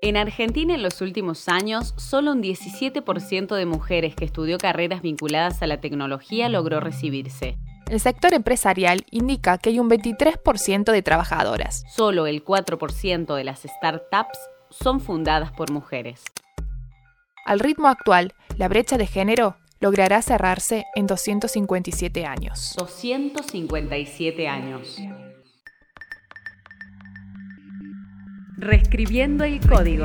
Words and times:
En 0.00 0.16
Argentina 0.16 0.74
en 0.74 0.82
los 0.82 1.00
últimos 1.00 1.48
años, 1.48 1.92
solo 1.96 2.30
un 2.32 2.40
17% 2.40 3.56
de 3.56 3.66
mujeres 3.66 4.14
que 4.14 4.24
estudió 4.24 4.56
carreras 4.56 5.02
vinculadas 5.02 5.60
a 5.60 5.66
la 5.66 5.80
tecnología 5.80 6.48
logró 6.48 6.78
recibirse. 6.78 7.58
El 7.90 7.98
sector 7.98 8.32
empresarial 8.32 9.04
indica 9.10 9.58
que 9.58 9.70
hay 9.70 9.80
un 9.80 9.90
23% 9.90 10.92
de 10.92 11.02
trabajadoras. 11.02 11.82
Solo 11.88 12.28
el 12.28 12.44
4% 12.44 13.34
de 13.34 13.44
las 13.44 13.62
startups 13.62 14.38
son 14.70 15.00
fundadas 15.00 15.50
por 15.50 15.72
mujeres. 15.72 16.22
Al 17.44 17.58
ritmo 17.58 17.88
actual, 17.88 18.34
la 18.56 18.68
brecha 18.68 18.98
de 18.98 19.06
género 19.06 19.56
logrará 19.80 20.22
cerrarse 20.22 20.84
en 20.94 21.08
257 21.08 22.24
años. 22.24 22.74
257 22.76 24.46
años. 24.46 25.00
Reescribiendo 28.60 29.44
el 29.44 29.60
código. 29.60 30.04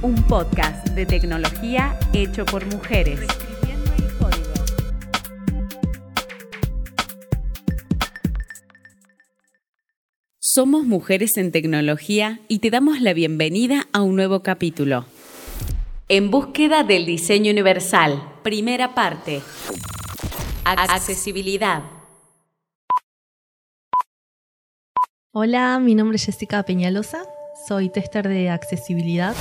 Un 0.00 0.14
podcast 0.22 0.88
de 0.88 1.04
tecnología 1.04 1.94
hecho 2.14 2.46
por 2.46 2.64
mujeres. 2.64 3.20
Somos 10.38 10.86
mujeres 10.86 11.36
en 11.36 11.52
tecnología 11.52 12.40
y 12.48 12.60
te 12.60 12.70
damos 12.70 13.02
la 13.02 13.12
bienvenida 13.12 13.88
a 13.92 14.00
un 14.00 14.16
nuevo 14.16 14.42
capítulo. 14.42 15.04
En 16.08 16.30
búsqueda 16.30 16.82
del 16.82 17.04
diseño 17.04 17.52
universal, 17.52 18.22
primera 18.42 18.94
parte. 18.94 19.42
Accesibilidad. 20.64 21.97
Hola, 25.40 25.78
mi 25.78 25.94
nombre 25.94 26.16
es 26.16 26.24
Jessica 26.24 26.64
Peñalosa, 26.64 27.22
soy 27.68 27.90
tester 27.90 28.26
de 28.26 28.50
accesibilidad. 28.50 29.36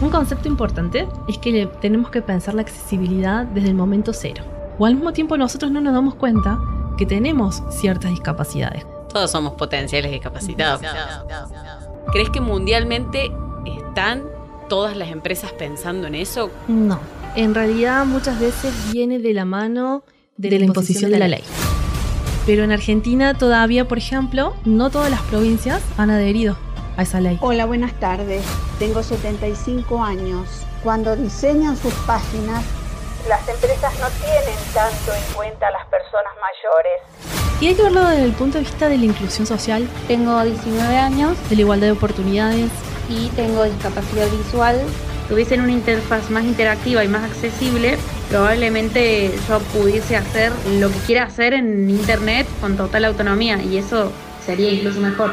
Un 0.00 0.10
concepto 0.10 0.48
importante 0.48 1.06
es 1.28 1.38
que 1.38 1.68
tenemos 1.80 2.10
que 2.10 2.22
pensar 2.22 2.54
la 2.54 2.62
accesibilidad 2.62 3.44
desde 3.44 3.68
el 3.68 3.76
momento 3.76 4.12
cero. 4.12 4.42
O 4.80 4.86
al 4.86 4.96
mismo 4.96 5.12
tiempo 5.12 5.38
nosotros 5.38 5.70
no 5.70 5.80
nos 5.80 5.94
damos 5.94 6.16
cuenta 6.16 6.58
que 6.96 7.06
tenemos 7.06 7.62
ciertas 7.70 8.10
discapacidades. 8.10 8.84
Todos 9.12 9.30
somos 9.30 9.52
potenciales 9.52 10.10
discapacitados. 10.10 10.80
¿Crees 12.10 12.30
que 12.30 12.40
mundialmente 12.40 13.30
están 13.64 14.24
todas 14.68 14.96
las 14.96 15.08
empresas 15.12 15.52
pensando 15.52 16.08
en 16.08 16.16
eso? 16.16 16.50
No, 16.66 16.98
en 17.36 17.54
realidad 17.54 18.04
muchas 18.06 18.40
veces 18.40 18.74
viene 18.90 19.20
de 19.20 19.34
la 19.34 19.44
mano 19.44 20.02
de, 20.36 20.58
la 20.58 20.64
imposición 20.64 21.12
de 21.12 21.18
la 21.20 21.28
ley. 21.28 21.44
Pero 22.48 22.64
en 22.64 22.72
Argentina 22.72 23.34
todavía, 23.34 23.86
por 23.86 23.98
ejemplo, 23.98 24.54
no 24.64 24.88
todas 24.88 25.10
las 25.10 25.20
provincias 25.20 25.82
han 25.98 26.08
adherido 26.08 26.56
a 26.96 27.02
esa 27.02 27.20
ley. 27.20 27.36
Hola, 27.42 27.66
buenas 27.66 27.92
tardes. 28.00 28.42
Tengo 28.78 29.02
75 29.02 30.02
años. 30.02 30.64
Cuando 30.82 31.14
diseñan 31.14 31.76
sus 31.76 31.92
páginas, 32.06 32.64
las 33.28 33.46
empresas 33.46 33.92
no 34.00 34.08
tienen 34.24 34.58
tanto 34.72 35.12
en 35.12 35.34
cuenta 35.34 35.68
a 35.68 35.72
las 35.72 35.86
personas 35.88 36.32
mayores. 36.40 37.60
Y 37.60 37.66
hay 37.66 37.74
que 37.74 37.82
verlo 37.82 38.02
desde 38.06 38.24
el 38.24 38.32
punto 38.32 38.56
de 38.56 38.64
vista 38.64 38.88
de 38.88 38.96
la 38.96 39.04
inclusión 39.04 39.46
social. 39.46 39.86
Tengo 40.06 40.42
19 40.42 40.96
años. 40.96 41.36
De 41.50 41.56
la 41.56 41.60
igualdad 41.60 41.88
de 41.88 41.92
oportunidades. 41.92 42.70
Y 43.10 43.28
tengo 43.36 43.64
discapacidad 43.64 44.26
visual 44.30 44.80
tuviesen 45.28 45.60
una 45.60 45.72
interfaz 45.72 46.30
más 46.30 46.44
interactiva 46.44 47.04
y 47.04 47.08
más 47.08 47.24
accesible, 47.24 47.98
probablemente 48.30 49.32
yo 49.48 49.58
pudiese 49.78 50.16
hacer 50.16 50.52
lo 50.80 50.90
que 50.90 50.98
quiera 51.00 51.24
hacer 51.24 51.54
en 51.54 51.90
Internet 51.90 52.46
con 52.60 52.76
total 52.76 53.04
autonomía 53.04 53.62
y 53.62 53.76
eso 53.78 54.12
sería 54.44 54.72
incluso 54.72 55.00
mejor. 55.00 55.32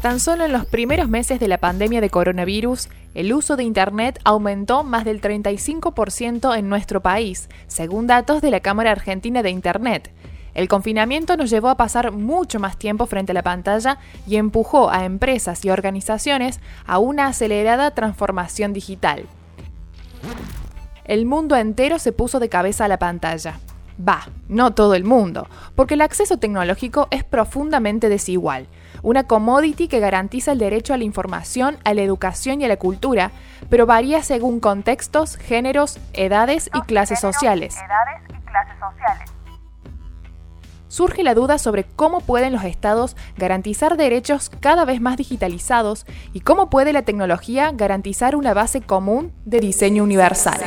Tan 0.00 0.18
solo 0.18 0.46
en 0.46 0.52
los 0.52 0.64
primeros 0.64 1.10
meses 1.10 1.40
de 1.40 1.48
la 1.48 1.58
pandemia 1.58 2.00
de 2.00 2.08
coronavirus, 2.08 2.88
el 3.14 3.34
uso 3.34 3.56
de 3.56 3.64
Internet 3.64 4.18
aumentó 4.24 4.82
más 4.82 5.04
del 5.04 5.20
35% 5.20 6.56
en 6.56 6.70
nuestro 6.70 7.02
país, 7.02 7.50
según 7.66 8.06
datos 8.06 8.40
de 8.40 8.50
la 8.50 8.60
Cámara 8.60 8.92
Argentina 8.92 9.42
de 9.42 9.50
Internet. 9.50 10.10
El 10.54 10.68
confinamiento 10.68 11.36
nos 11.36 11.50
llevó 11.50 11.68
a 11.68 11.76
pasar 11.76 12.12
mucho 12.12 12.58
más 12.58 12.78
tiempo 12.78 13.04
frente 13.04 13.32
a 13.32 13.34
la 13.34 13.42
pantalla 13.42 13.98
y 14.26 14.36
empujó 14.36 14.90
a 14.90 15.04
empresas 15.04 15.62
y 15.66 15.70
organizaciones 15.70 16.60
a 16.86 16.98
una 16.98 17.26
acelerada 17.26 17.90
transformación 17.90 18.72
digital. 18.72 19.26
El 21.04 21.26
mundo 21.26 21.56
entero 21.56 21.98
se 21.98 22.12
puso 22.12 22.40
de 22.40 22.48
cabeza 22.48 22.86
a 22.86 22.88
la 22.88 22.98
pantalla. 22.98 23.60
Va, 24.00 24.28
no 24.48 24.72
todo 24.72 24.94
el 24.94 25.04
mundo, 25.04 25.46
porque 25.74 25.92
el 25.92 26.00
acceso 26.00 26.38
tecnológico 26.38 27.06
es 27.10 27.22
profundamente 27.22 28.08
desigual 28.08 28.66
una 29.02 29.24
commodity 29.24 29.88
que 29.88 30.00
garantiza 30.00 30.52
el 30.52 30.58
derecho 30.58 30.94
a 30.94 30.96
la 30.96 31.04
información, 31.04 31.78
a 31.84 31.94
la 31.94 32.02
educación 32.02 32.60
y 32.60 32.64
a 32.64 32.68
la 32.68 32.76
cultura, 32.76 33.30
pero 33.68 33.86
varía 33.86 34.22
según 34.22 34.60
contextos, 34.60 35.36
géneros, 35.36 35.98
edades 36.12 36.70
y 36.74 36.80
clases 36.82 37.20
sociales. 37.20 37.76
Surge 40.88 41.22
la 41.22 41.34
duda 41.34 41.58
sobre 41.58 41.84
cómo 41.84 42.20
pueden 42.20 42.52
los 42.52 42.64
estados 42.64 43.16
garantizar 43.36 43.96
derechos 43.96 44.50
cada 44.50 44.84
vez 44.84 45.00
más 45.00 45.16
digitalizados 45.16 46.04
y 46.32 46.40
cómo 46.40 46.68
puede 46.68 46.92
la 46.92 47.02
tecnología 47.02 47.70
garantizar 47.72 48.34
una 48.34 48.54
base 48.54 48.80
común 48.80 49.32
de 49.44 49.60
diseño 49.60 50.02
universal. 50.02 50.60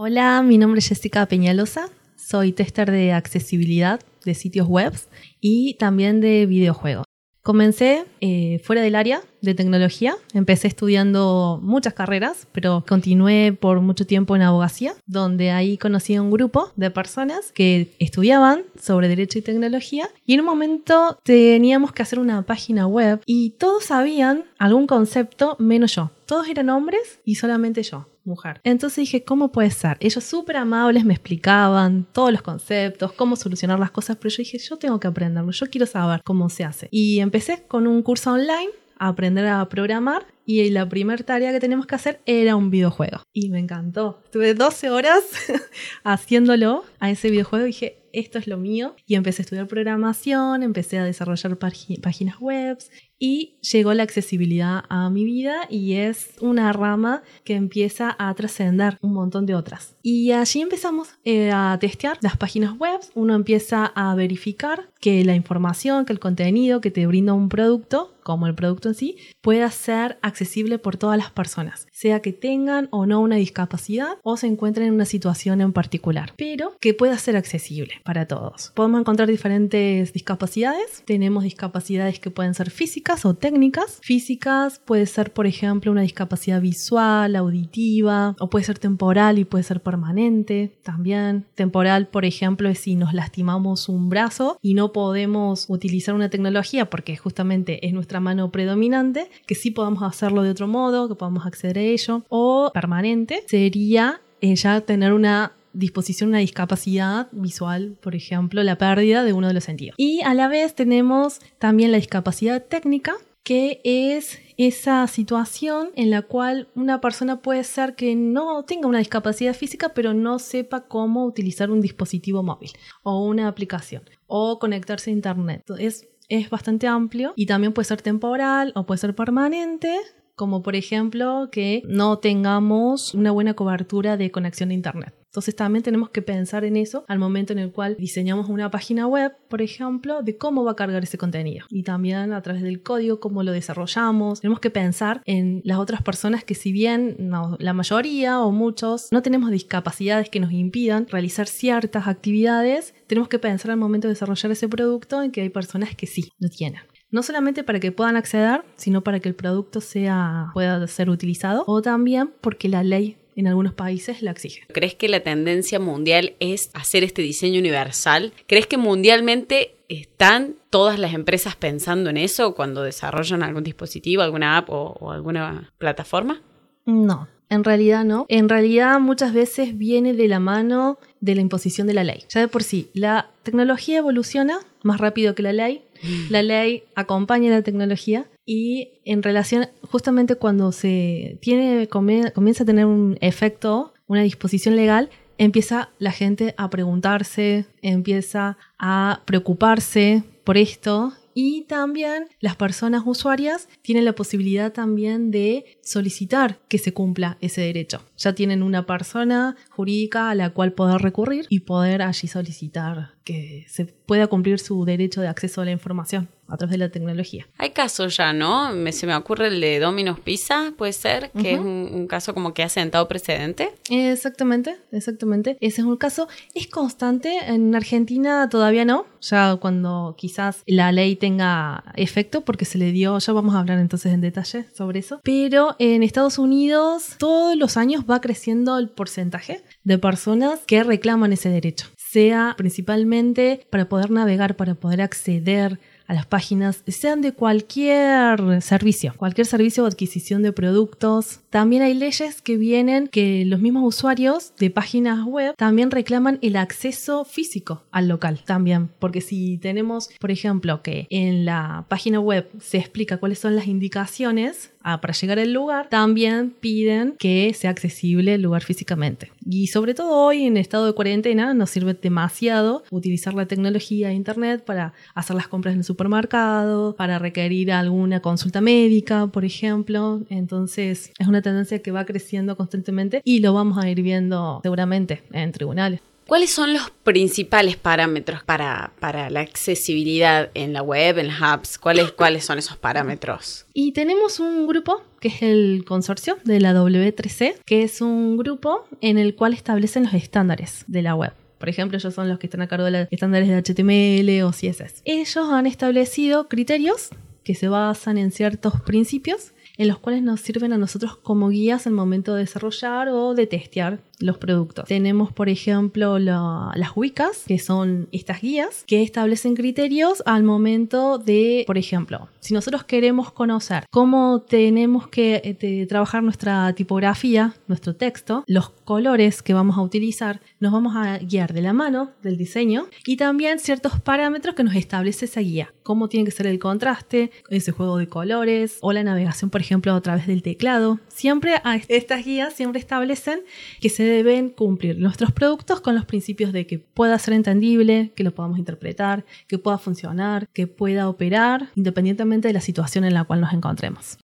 Hola, 0.00 0.42
mi 0.42 0.58
nombre 0.58 0.78
es 0.78 0.86
Jessica 0.86 1.26
Peñalosa, 1.26 1.88
soy 2.14 2.52
tester 2.52 2.88
de 2.88 3.12
accesibilidad 3.12 3.98
de 4.24 4.34
sitios 4.34 4.68
web 4.68 4.92
y 5.40 5.74
también 5.74 6.20
de 6.20 6.46
videojuegos. 6.46 7.04
Comencé 7.42 8.04
eh, 8.20 8.60
fuera 8.62 8.80
del 8.80 8.94
área 8.94 9.22
de 9.42 9.54
tecnología, 9.54 10.14
empecé 10.34 10.68
estudiando 10.68 11.58
muchas 11.64 11.94
carreras, 11.94 12.46
pero 12.52 12.84
continué 12.86 13.52
por 13.52 13.80
mucho 13.80 14.06
tiempo 14.06 14.36
en 14.36 14.42
abogacía, 14.42 14.94
donde 15.06 15.50
ahí 15.50 15.76
conocí 15.78 16.14
a 16.14 16.22
un 16.22 16.30
grupo 16.30 16.70
de 16.76 16.92
personas 16.92 17.50
que 17.50 17.92
estudiaban 17.98 18.62
sobre 18.80 19.08
derecho 19.08 19.40
y 19.40 19.42
tecnología 19.42 20.08
y 20.24 20.34
en 20.34 20.40
un 20.40 20.46
momento 20.46 21.18
teníamos 21.24 21.90
que 21.90 22.02
hacer 22.02 22.20
una 22.20 22.42
página 22.42 22.86
web 22.86 23.20
y 23.26 23.50
todos 23.58 23.86
sabían 23.86 24.44
algún 24.60 24.86
concepto 24.86 25.56
menos 25.58 25.96
yo. 25.96 26.12
Todos 26.24 26.48
eran 26.48 26.70
hombres 26.70 27.18
y 27.24 27.34
solamente 27.34 27.82
yo 27.82 28.06
mujer. 28.28 28.60
Entonces 28.64 28.98
dije, 28.98 29.24
¿cómo 29.24 29.50
puede 29.50 29.70
ser? 29.70 29.96
Ellos 30.00 30.22
súper 30.22 30.56
amables 30.56 31.04
me 31.04 31.14
explicaban 31.14 32.06
todos 32.12 32.30
los 32.30 32.42
conceptos, 32.42 33.12
cómo 33.12 33.36
solucionar 33.36 33.78
las 33.78 33.90
cosas, 33.90 34.16
pero 34.16 34.30
yo 34.30 34.38
dije, 34.38 34.58
yo 34.58 34.76
tengo 34.76 35.00
que 35.00 35.08
aprenderlo, 35.08 35.50
yo 35.50 35.66
quiero 35.68 35.86
saber 35.86 36.20
cómo 36.24 36.48
se 36.48 36.64
hace. 36.64 36.88
Y 36.90 37.20
empecé 37.20 37.64
con 37.66 37.86
un 37.86 38.02
curso 38.02 38.32
online 38.32 38.70
a 38.98 39.08
aprender 39.08 39.46
a 39.46 39.68
programar 39.68 40.26
y 40.44 40.70
la 40.70 40.88
primera 40.88 41.22
tarea 41.24 41.52
que 41.52 41.60
teníamos 41.60 41.86
que 41.86 41.94
hacer 41.94 42.20
era 42.26 42.56
un 42.56 42.70
videojuego. 42.70 43.22
Y 43.32 43.50
me 43.50 43.58
encantó. 43.58 44.20
Estuve 44.24 44.54
12 44.54 44.90
horas 44.90 45.22
haciéndolo 46.04 46.84
a 46.98 47.10
ese 47.10 47.30
videojuego 47.30 47.66
y 47.66 47.68
dije, 47.68 47.98
esto 48.12 48.38
es 48.38 48.46
lo 48.46 48.56
mío. 48.56 48.96
Y 49.06 49.14
empecé 49.14 49.42
a 49.42 49.44
estudiar 49.44 49.66
programación, 49.66 50.62
empecé 50.62 50.98
a 50.98 51.04
desarrollar 51.04 51.58
páginas 51.58 52.38
web 52.40 52.78
y 53.18 53.56
llegó 53.60 53.92
la 53.94 54.02
accesibilidad 54.02 54.84
a 54.88 55.10
mi 55.10 55.24
vida 55.24 55.66
y 55.68 55.94
es 55.94 56.34
una 56.40 56.72
rama 56.72 57.22
que 57.44 57.54
empieza 57.54 58.14
a 58.18 58.32
trascender 58.34 58.98
un 59.02 59.12
montón 59.12 59.46
de 59.46 59.54
otras. 59.54 59.96
Y 60.02 60.32
allí 60.32 60.60
empezamos 60.60 61.08
eh, 61.24 61.50
a 61.52 61.76
testear 61.80 62.18
las 62.20 62.36
páginas 62.36 62.78
web, 62.78 63.00
uno 63.14 63.34
empieza 63.34 63.86
a 63.86 64.14
verificar 64.14 64.88
que 65.00 65.24
la 65.24 65.34
información, 65.34 66.04
que 66.04 66.12
el 66.12 66.18
contenido 66.18 66.80
que 66.80 66.90
te 66.90 67.06
brinda 67.06 67.32
un 67.32 67.48
producto, 67.48 68.14
como 68.22 68.46
el 68.46 68.54
producto 68.54 68.88
en 68.88 68.94
sí, 68.94 69.16
pueda 69.40 69.70
ser 69.70 70.18
accesible 70.22 70.78
por 70.78 70.96
todas 70.96 71.16
las 71.16 71.30
personas, 71.30 71.86
sea 71.92 72.20
que 72.20 72.32
tengan 72.32 72.88
o 72.90 73.06
no 73.06 73.20
una 73.20 73.36
discapacidad 73.36 74.18
o 74.22 74.36
se 74.36 74.46
encuentren 74.46 74.88
en 74.88 74.94
una 74.94 75.04
situación 75.04 75.60
en 75.60 75.72
particular, 75.72 76.34
pero 76.36 76.76
que 76.80 76.94
pueda 76.94 77.16
ser 77.16 77.36
accesible 77.36 77.94
para 78.04 78.26
todos. 78.26 78.72
Podemos 78.74 79.00
encontrar 79.00 79.28
diferentes 79.28 80.12
discapacidades, 80.12 81.02
tenemos 81.06 81.44
discapacidades 81.44 82.20
que 82.20 82.30
pueden 82.30 82.54
ser 82.54 82.70
físicas, 82.70 83.07
o 83.08 83.34
técnicas. 83.34 83.98
Físicas 84.02 84.80
puede 84.84 85.06
ser, 85.06 85.32
por 85.32 85.46
ejemplo, 85.46 85.90
una 85.90 86.02
discapacidad 86.02 86.60
visual, 86.60 87.36
auditiva, 87.36 88.36
o 88.38 88.50
puede 88.50 88.64
ser 88.66 88.78
temporal 88.78 89.38
y 89.38 89.44
puede 89.44 89.64
ser 89.64 89.80
permanente 89.80 90.76
también. 90.82 91.46
Temporal, 91.54 92.08
por 92.08 92.24
ejemplo, 92.24 92.68
es 92.68 92.80
si 92.80 92.96
nos 92.96 93.14
lastimamos 93.14 93.88
un 93.88 94.10
brazo 94.10 94.58
y 94.60 94.74
no 94.74 94.92
podemos 94.92 95.66
utilizar 95.68 96.14
una 96.14 96.28
tecnología 96.28 96.90
porque 96.90 97.16
justamente 97.16 97.86
es 97.86 97.94
nuestra 97.94 98.20
mano 98.20 98.50
predominante, 98.50 99.30
que 99.46 99.54
sí 99.54 99.70
podamos 99.70 100.02
hacerlo 100.02 100.42
de 100.42 100.50
otro 100.50 100.68
modo, 100.68 101.08
que 101.08 101.14
podamos 101.14 101.46
acceder 101.46 101.78
a 101.78 101.82
ello. 101.82 102.24
O 102.28 102.70
permanente 102.74 103.42
sería 103.46 104.20
ya 104.40 104.80
tener 104.82 105.12
una 105.12 105.52
disposición, 105.72 106.30
una 106.30 106.38
discapacidad 106.38 107.28
visual, 107.32 107.96
por 108.00 108.14
ejemplo, 108.14 108.62
la 108.62 108.78
pérdida 108.78 109.24
de 109.24 109.32
uno 109.32 109.48
de 109.48 109.54
los 109.54 109.64
sentidos. 109.64 109.94
Y 109.98 110.22
a 110.22 110.34
la 110.34 110.48
vez 110.48 110.74
tenemos 110.74 111.40
también 111.58 111.92
la 111.92 111.98
discapacidad 111.98 112.64
técnica, 112.64 113.14
que 113.42 113.80
es 113.84 114.38
esa 114.58 115.06
situación 115.06 115.90
en 115.94 116.10
la 116.10 116.22
cual 116.22 116.68
una 116.74 117.00
persona 117.00 117.40
puede 117.40 117.64
ser 117.64 117.94
que 117.94 118.14
no 118.14 118.64
tenga 118.64 118.88
una 118.88 118.98
discapacidad 118.98 119.54
física, 119.54 119.94
pero 119.94 120.12
no 120.12 120.38
sepa 120.38 120.86
cómo 120.86 121.24
utilizar 121.24 121.70
un 121.70 121.80
dispositivo 121.80 122.42
móvil 122.42 122.72
o 123.02 123.24
una 123.24 123.48
aplicación 123.48 124.02
o 124.26 124.58
conectarse 124.58 125.10
a 125.10 125.14
Internet. 125.14 125.62
Es, 125.78 126.08
es 126.28 126.50
bastante 126.50 126.86
amplio 126.88 127.32
y 127.36 127.46
también 127.46 127.72
puede 127.72 127.86
ser 127.86 128.02
temporal 128.02 128.72
o 128.74 128.84
puede 128.84 128.98
ser 128.98 129.14
permanente 129.14 129.96
como 130.38 130.62
por 130.62 130.76
ejemplo 130.76 131.48
que 131.50 131.82
no 131.84 132.20
tengamos 132.20 133.12
una 133.12 133.32
buena 133.32 133.54
cobertura 133.54 134.16
de 134.16 134.30
conexión 134.30 134.70
a 134.70 134.74
Internet. 134.74 135.14
Entonces 135.26 135.54
también 135.54 135.82
tenemos 135.82 136.08
que 136.08 136.22
pensar 136.22 136.64
en 136.64 136.76
eso 136.76 137.04
al 137.06 137.18
momento 137.18 137.52
en 137.52 137.58
el 137.58 137.70
cual 137.70 137.96
diseñamos 137.98 138.48
una 138.48 138.70
página 138.70 139.06
web, 139.06 139.32
por 139.50 139.60
ejemplo, 139.60 140.22
de 140.22 140.38
cómo 140.38 140.64
va 140.64 140.72
a 140.72 140.76
cargar 140.76 141.02
ese 141.02 141.18
contenido. 141.18 141.66
Y 141.68 141.82
también 141.82 142.32
a 142.32 142.40
través 142.40 142.62
del 142.62 142.82
código, 142.82 143.20
cómo 143.20 143.42
lo 143.42 143.52
desarrollamos. 143.52 144.40
Tenemos 144.40 144.60
que 144.60 144.70
pensar 144.70 145.20
en 145.26 145.60
las 145.64 145.78
otras 145.78 146.02
personas 146.02 146.44
que 146.44 146.54
si 146.54 146.72
bien 146.72 147.30
la 147.58 147.72
mayoría 147.74 148.40
o 148.40 148.52
muchos 148.52 149.08
no 149.12 149.20
tenemos 149.20 149.50
discapacidades 149.50 150.30
que 150.30 150.40
nos 150.40 150.52
impidan 150.52 151.06
realizar 151.08 151.46
ciertas 151.46 152.06
actividades, 152.06 152.94
tenemos 153.06 153.28
que 153.28 153.38
pensar 153.38 153.70
al 153.70 153.76
momento 153.76 154.08
de 154.08 154.14
desarrollar 154.14 154.52
ese 154.52 154.68
producto 154.68 155.22
en 155.22 155.30
que 155.30 155.42
hay 155.42 155.50
personas 155.50 155.94
que 155.94 156.06
sí 156.06 156.30
lo 156.38 156.48
tienen 156.48 156.80
no 157.10 157.22
solamente 157.22 157.64
para 157.64 157.80
que 157.80 157.92
puedan 157.92 158.16
acceder, 158.16 158.62
sino 158.76 159.02
para 159.02 159.20
que 159.20 159.28
el 159.28 159.34
producto 159.34 159.80
sea, 159.80 160.50
pueda 160.54 160.86
ser 160.86 161.10
utilizado, 161.10 161.64
o 161.66 161.82
también 161.82 162.30
porque 162.40 162.68
la 162.68 162.82
ley 162.82 163.16
en 163.38 163.46
algunos 163.46 163.72
países 163.72 164.20
la 164.20 164.32
exige. 164.32 164.62
¿Crees 164.72 164.96
que 164.96 165.08
la 165.08 165.20
tendencia 165.20 165.78
mundial 165.78 166.34
es 166.40 166.70
hacer 166.74 167.04
este 167.04 167.22
diseño 167.22 167.60
universal? 167.60 168.32
¿Crees 168.48 168.66
que 168.66 168.76
mundialmente 168.76 169.76
están 169.88 170.56
todas 170.70 170.98
las 170.98 171.14
empresas 171.14 171.54
pensando 171.54 172.10
en 172.10 172.16
eso 172.16 172.54
cuando 172.56 172.82
desarrollan 172.82 173.44
algún 173.44 173.62
dispositivo, 173.62 174.22
alguna 174.22 174.58
app 174.58 174.70
o, 174.70 175.12
alguna 175.12 175.72
plataforma? 175.78 176.42
No, 176.84 177.28
en 177.48 177.62
realidad 177.62 178.04
no. 178.04 178.26
En 178.28 178.48
realidad 178.48 178.98
muchas 178.98 179.32
veces 179.32 179.78
viene 179.78 180.14
de 180.14 180.26
la 180.26 180.40
mano 180.40 180.98
de 181.20 181.36
la 181.36 181.40
imposición 181.40 181.86
de 181.86 181.94
la 181.94 182.02
ley. 182.02 182.24
Ya 182.28 182.40
de 182.40 182.48
por 182.48 182.64
sí, 182.64 182.90
la 182.92 183.30
tecnología 183.44 183.98
evoluciona 183.98 184.58
más 184.88 185.00
rápido 185.00 185.34
que 185.36 185.42
la 185.42 185.52
ley. 185.52 185.82
La 186.30 186.42
ley 186.42 186.84
acompaña 186.94 187.50
la 187.50 187.62
tecnología 187.62 188.26
y 188.44 189.00
en 189.04 189.22
relación, 189.22 189.68
justamente 189.82 190.36
cuando 190.36 190.72
se 190.72 191.38
tiene, 191.40 191.88
comienza 191.88 192.62
a 192.62 192.66
tener 192.66 192.86
un 192.86 193.18
efecto, 193.20 193.92
una 194.06 194.22
disposición 194.22 194.74
legal, 194.74 195.10
empieza 195.38 195.90
la 195.98 196.12
gente 196.12 196.54
a 196.56 196.70
preguntarse, 196.70 197.66
empieza 197.82 198.56
a 198.78 199.22
preocuparse 199.26 200.22
por 200.44 200.56
esto 200.56 201.12
y 201.40 201.62
también 201.68 202.26
las 202.40 202.56
personas 202.56 203.02
usuarias 203.06 203.68
tienen 203.82 204.04
la 204.04 204.14
posibilidad 204.14 204.72
también 204.72 205.30
de 205.30 205.78
solicitar 205.84 206.58
que 206.66 206.78
se 206.78 206.92
cumpla 206.92 207.38
ese 207.40 207.60
derecho. 207.60 208.02
Ya 208.16 208.34
tienen 208.34 208.64
una 208.64 208.86
persona 208.86 209.54
jurídica 209.70 210.30
a 210.30 210.34
la 210.34 210.50
cual 210.50 210.72
poder 210.72 211.00
recurrir 211.00 211.46
y 211.48 211.60
poder 211.60 212.02
allí 212.02 212.26
solicitar 212.26 213.17
que 213.28 213.66
se 213.68 213.84
pueda 213.84 214.26
cumplir 214.26 214.58
su 214.58 214.86
derecho 214.86 215.20
de 215.20 215.28
acceso 215.28 215.60
a 215.60 215.66
la 215.66 215.70
información 215.70 216.30
a 216.48 216.56
través 216.56 216.70
de 216.70 216.78
la 216.78 216.88
tecnología. 216.88 217.46
Hay 217.58 217.72
casos 217.72 218.16
ya, 218.16 218.32
¿no? 218.32 218.72
Me, 218.72 218.90
se 218.92 219.06
me 219.06 219.14
ocurre 219.14 219.48
el 219.48 219.60
de 219.60 219.78
Domino's 219.80 220.18
Pizza, 220.18 220.72
puede 220.78 220.94
ser, 220.94 221.30
que 221.32 221.52
es 221.52 221.60
un, 221.60 222.06
caso 222.06 222.32
como 222.32 222.54
que 222.54 222.62
ha 222.62 222.70
sentado 222.70 223.06
precedente. 223.06 223.74
Exactamente, 223.90 224.76
exactamente. 224.92 225.58
Ese 225.60 225.82
es 225.82 225.86
un 225.86 225.98
caso. 225.98 226.26
Es 226.54 226.68
constante, 226.68 227.36
en 227.48 227.74
Argentina 227.74 228.48
todavía 228.48 228.86
no, 228.86 229.04
ya 229.20 229.56
cuando 229.56 230.14
quizás 230.16 230.62
la 230.64 230.90
ley 230.90 231.14
tenga 231.14 231.84
efecto, 231.96 232.46
porque 232.46 232.64
se 232.64 232.78
le 232.78 232.92
dio, 232.92 233.18
ya 233.18 233.32
vamos 233.34 233.54
a 233.54 233.58
hablar 233.58 233.78
entonces 233.78 234.14
en 234.14 234.22
detalle 234.22 234.64
sobre 234.74 235.00
eso, 235.00 235.20
pero 235.22 235.76
en 235.78 236.02
Estados 236.02 236.38
Unidos 236.38 237.16
todos 237.18 237.56
los 237.56 237.76
años 237.76 238.04
va 238.10 238.22
creciendo 238.22 238.78
el 238.78 238.88
porcentaje 238.88 239.62
de 239.84 239.98
personas 239.98 240.60
que 240.66 240.82
reclaman 240.82 241.34
ese 241.34 241.50
derecho 241.50 241.88
sea 242.10 242.54
principalmente 242.56 243.66
para 243.70 243.88
poder 243.88 244.10
navegar, 244.10 244.56
para 244.56 244.74
poder 244.74 245.00
acceder 245.02 245.78
a 246.08 246.14
las 246.14 246.26
páginas, 246.26 246.82
sean 246.86 247.20
de 247.20 247.32
cualquier 247.32 248.62
servicio, 248.62 249.12
cualquier 249.18 249.46
servicio 249.46 249.84
o 249.84 249.86
adquisición 249.86 250.42
de 250.42 250.52
productos. 250.52 251.40
También 251.50 251.82
hay 251.82 251.92
leyes 251.92 252.40
que 252.40 252.56
vienen 252.56 253.08
que 253.08 253.44
los 253.44 253.60
mismos 253.60 253.84
usuarios 253.84 254.54
de 254.58 254.70
páginas 254.70 255.26
web 255.26 255.54
también 255.56 255.90
reclaman 255.90 256.38
el 256.40 256.56
acceso 256.56 257.26
físico 257.26 257.84
al 257.90 258.08
local 258.08 258.40
también, 258.46 258.88
porque 258.98 259.20
si 259.20 259.58
tenemos, 259.58 260.08
por 260.18 260.30
ejemplo, 260.30 260.82
que 260.82 261.06
en 261.10 261.44
la 261.44 261.84
página 261.88 262.20
web 262.20 262.48
se 262.58 262.78
explica 262.78 263.18
cuáles 263.18 263.38
son 263.38 263.54
las 263.54 263.66
indicaciones 263.66 264.70
para 264.96 265.12
llegar 265.12 265.38
al 265.38 265.52
lugar, 265.52 265.88
también 265.88 266.54
piden 266.58 267.14
que 267.18 267.52
sea 267.54 267.70
accesible 267.70 268.34
el 268.34 268.42
lugar 268.42 268.62
físicamente. 268.62 269.30
Y 269.46 269.68
sobre 269.68 269.94
todo 269.94 270.10
hoy 270.24 270.44
en 270.44 270.56
estado 270.56 270.86
de 270.86 270.94
cuarentena 270.94 271.52
nos 271.54 271.70
sirve 271.70 271.94
demasiado 271.94 272.82
utilizar 272.90 273.34
la 273.34 273.46
tecnología 273.46 274.08
de 274.08 274.14
internet 274.14 274.64
para 274.64 274.94
hacer 275.14 275.36
las 275.36 275.48
compras 275.48 275.72
en 275.74 275.80
el 275.80 275.84
supermercado, 275.84 276.94
para 276.96 277.18
requerir 277.18 277.72
alguna 277.72 278.20
consulta 278.20 278.60
médica, 278.60 279.26
por 279.26 279.44
ejemplo. 279.44 280.22
Entonces 280.30 281.12
es 281.18 281.28
una 281.28 281.42
tendencia 281.42 281.80
que 281.80 281.90
va 281.90 282.04
creciendo 282.04 282.56
constantemente 282.56 283.20
y 283.24 283.40
lo 283.40 283.52
vamos 283.52 283.78
a 283.78 283.88
ir 283.88 284.02
viendo 284.02 284.60
seguramente 284.62 285.22
en 285.32 285.52
tribunales. 285.52 286.00
¿Cuáles 286.28 286.50
son 286.50 286.74
los 286.74 286.90
principales 287.04 287.78
parámetros 287.78 288.44
para, 288.44 288.92
para, 289.00 289.30
la 289.30 289.40
accesibilidad 289.40 290.50
en 290.52 290.74
la 290.74 290.82
web, 290.82 291.16
en 291.16 291.28
las 291.28 291.40
apps? 291.40 291.78
¿Cuáles, 291.78 292.12
¿Cuáles 292.12 292.44
son 292.44 292.58
esos 292.58 292.76
parámetros? 292.76 293.64
Y 293.72 293.92
tenemos 293.92 294.38
un 294.38 294.66
grupo 294.66 295.02
que 295.20 295.28
es 295.28 295.40
el 295.40 295.86
consorcio 295.86 296.36
de 296.44 296.60
la 296.60 296.74
W3C, 296.74 297.54
que 297.64 297.82
es 297.82 298.02
un 298.02 298.36
grupo 298.36 298.84
en 299.00 299.16
el 299.16 299.36
cual 299.36 299.54
establecen 299.54 300.04
los 300.04 300.12
estándares 300.12 300.84
de 300.86 301.00
la 301.00 301.14
web. 301.14 301.32
Por 301.56 301.70
ejemplo, 301.70 301.96
ellos 301.96 302.12
son 302.12 302.28
los 302.28 302.38
que 302.38 302.46
están 302.46 302.60
a 302.60 302.68
cargo 302.68 302.84
de 302.84 302.90
los 302.90 303.08
estándares 303.10 303.48
de 303.48 303.62
HTML 303.62 304.42
o 304.42 304.50
CSS. 304.50 305.00
Ellos 305.06 305.48
han 305.50 305.64
establecido 305.66 306.46
criterios 306.46 307.08
que 307.42 307.54
se 307.54 307.68
basan 307.68 308.18
en 308.18 308.32
ciertos 308.32 308.82
principios 308.82 309.54
en 309.78 309.88
los 309.88 309.98
cuales 309.98 310.22
nos 310.22 310.42
sirven 310.42 310.74
a 310.74 310.76
nosotros 310.76 311.16
como 311.16 311.48
guías 311.48 311.86
el 311.86 311.94
momento 311.94 312.34
de 312.34 312.40
desarrollar 312.40 313.08
o 313.08 313.34
de 313.34 313.46
testear 313.46 314.00
los 314.20 314.38
productos. 314.38 314.86
Tenemos, 314.86 315.32
por 315.32 315.48
ejemplo, 315.48 316.18
las 316.18 316.96
WICAS, 316.96 317.44
que 317.46 317.58
son 317.58 318.08
estas 318.12 318.40
guías 318.40 318.84
que 318.86 319.02
establecen 319.02 319.54
criterios 319.54 320.22
al 320.26 320.42
momento 320.42 321.18
de, 321.18 321.64
por 321.66 321.78
ejemplo, 321.78 322.28
si 322.40 322.54
nosotros 322.54 322.84
queremos 322.84 323.32
conocer 323.32 323.84
cómo 323.90 324.42
tenemos 324.42 325.08
que 325.08 325.40
eh, 325.44 325.86
trabajar 325.86 326.22
nuestra 326.22 326.72
tipografía, 326.74 327.54
nuestro 327.66 327.94
texto, 327.94 328.44
los 328.46 328.70
colores 328.70 329.42
que 329.42 329.54
vamos 329.54 329.76
a 329.76 329.82
utilizar, 329.82 330.40
nos 330.60 330.72
vamos 330.72 330.96
a 330.96 331.18
guiar 331.18 331.52
de 331.52 331.62
la 331.62 331.72
mano 331.72 332.12
del 332.22 332.36
diseño 332.36 332.86
y 333.06 333.16
también 333.16 333.58
ciertos 333.58 334.00
parámetros 334.00 334.54
que 334.54 334.64
nos 334.64 334.74
establece 334.74 335.26
esa 335.26 335.40
guía. 335.40 335.72
Cómo 335.82 336.08
tiene 336.08 336.24
que 336.24 336.30
ser 336.30 336.46
el 336.46 336.58
contraste, 336.58 337.30
ese 337.50 337.72
juego 337.72 337.98
de 337.98 338.08
colores 338.08 338.78
o 338.80 338.92
la 338.92 339.02
navegación, 339.02 339.50
por 339.50 339.60
ejemplo, 339.60 339.92
a 339.92 340.00
través 340.00 340.26
del 340.26 340.42
teclado. 340.42 341.00
Siempre 341.08 341.54
estas 341.88 342.24
guías 342.24 342.54
siempre 342.54 342.80
establecen 342.80 343.40
que 343.80 343.88
se 343.88 344.04
deben 344.08 344.50
cumplir 344.50 344.98
nuestros 344.98 345.32
productos 345.32 345.80
con 345.80 345.94
los 345.94 346.04
principios 346.04 346.52
de 346.52 346.66
que 346.66 346.78
pueda 346.78 347.18
ser 347.18 347.34
entendible, 347.34 348.12
que 348.14 348.24
lo 348.24 348.34
podamos 348.34 348.58
interpretar, 348.58 349.24
que 349.46 349.58
pueda 349.58 349.78
funcionar, 349.78 350.48
que 350.52 350.66
pueda 350.66 351.08
operar, 351.08 351.70
independientemente 351.74 352.48
de 352.48 352.54
la 352.54 352.60
situación 352.60 353.04
en 353.04 353.14
la 353.14 353.24
cual 353.24 353.40
nos 353.40 353.52
encontremos. 353.52 354.18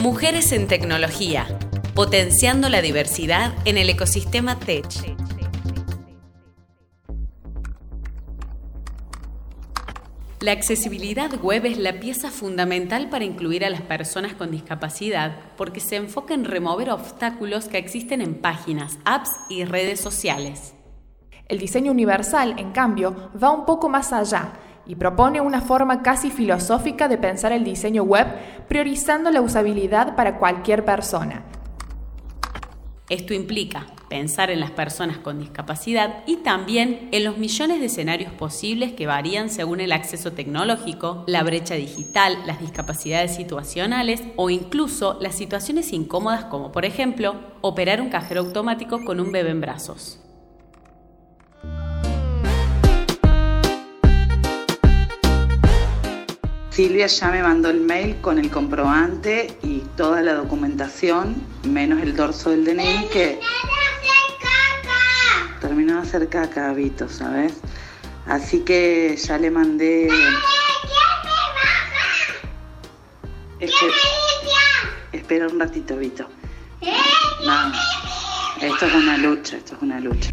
Mujeres 0.00 0.52
en 0.52 0.68
tecnología, 0.68 1.46
potenciando 1.94 2.68
la 2.68 2.82
diversidad 2.82 3.52
en 3.64 3.78
el 3.78 3.88
ecosistema 3.88 4.58
Tech. 4.58 5.15
La 10.40 10.52
accesibilidad 10.52 11.30
web 11.40 11.64
es 11.64 11.78
la 11.78 11.98
pieza 11.98 12.30
fundamental 12.30 13.08
para 13.08 13.24
incluir 13.24 13.64
a 13.64 13.70
las 13.70 13.80
personas 13.80 14.34
con 14.34 14.50
discapacidad 14.50 15.34
porque 15.56 15.80
se 15.80 15.96
enfoca 15.96 16.34
en 16.34 16.44
remover 16.44 16.90
obstáculos 16.90 17.68
que 17.68 17.78
existen 17.78 18.20
en 18.20 18.34
páginas, 18.34 18.98
apps 19.06 19.30
y 19.48 19.64
redes 19.64 19.98
sociales. 19.98 20.74
El 21.48 21.58
diseño 21.58 21.90
universal, 21.90 22.54
en 22.58 22.72
cambio, 22.72 23.30
va 23.42 23.50
un 23.50 23.64
poco 23.64 23.88
más 23.88 24.12
allá 24.12 24.52
y 24.84 24.96
propone 24.96 25.40
una 25.40 25.62
forma 25.62 26.02
casi 26.02 26.30
filosófica 26.30 27.08
de 27.08 27.16
pensar 27.16 27.52
el 27.52 27.64
diseño 27.64 28.02
web 28.02 28.26
priorizando 28.68 29.30
la 29.30 29.40
usabilidad 29.40 30.16
para 30.16 30.36
cualquier 30.36 30.84
persona. 30.84 31.44
Esto 33.08 33.32
implica 33.32 33.86
pensar 34.08 34.50
en 34.50 34.60
las 34.60 34.70
personas 34.70 35.18
con 35.18 35.38
discapacidad 35.38 36.22
y 36.26 36.36
también 36.36 37.08
en 37.12 37.24
los 37.24 37.38
millones 37.38 37.80
de 37.80 37.86
escenarios 37.86 38.32
posibles 38.32 38.92
que 38.92 39.06
varían 39.06 39.50
según 39.50 39.80
el 39.80 39.92
acceso 39.92 40.32
tecnológico, 40.32 41.24
la 41.26 41.42
brecha 41.42 41.74
digital, 41.74 42.38
las 42.46 42.60
discapacidades 42.60 43.34
situacionales 43.34 44.22
o 44.36 44.50
incluso 44.50 45.18
las 45.20 45.36
situaciones 45.36 45.92
incómodas 45.92 46.44
como 46.44 46.72
por 46.72 46.84
ejemplo 46.84 47.34
operar 47.60 48.00
un 48.00 48.10
cajero 48.10 48.40
automático 48.40 49.04
con 49.04 49.20
un 49.20 49.32
bebé 49.32 49.50
en 49.50 49.60
brazos. 49.60 50.20
Silvia 56.76 57.06
ya 57.06 57.30
me 57.30 57.42
mandó 57.42 57.70
el 57.70 57.80
mail 57.80 58.16
con 58.20 58.38
el 58.38 58.50
comprobante 58.50 59.56
y 59.62 59.78
toda 59.96 60.20
la 60.20 60.34
documentación, 60.34 61.34
menos 61.66 62.02
el 62.02 62.14
dorso 62.14 62.50
del 62.50 62.66
DNI 62.66 63.08
que... 63.10 63.40
Terminó 65.60 65.94
de 65.94 66.00
hacer 66.00 66.28
caca, 66.28 66.72
Vito, 66.72 67.08
¿sabes? 67.08 67.54
Así 68.26 68.60
que 68.60 69.16
ya 69.16 69.38
le 69.38 69.50
mandé... 69.50 70.08
Espera 75.12 75.48
un 75.48 75.58
ratito, 75.58 75.96
Vito. 75.96 76.28
No, 77.44 77.72
esto 78.60 78.86
es 78.86 78.94
una 78.94 79.16
lucha, 79.16 79.56
esto 79.56 79.76
es 79.76 79.82
una 79.82 80.00
lucha. 80.00 80.30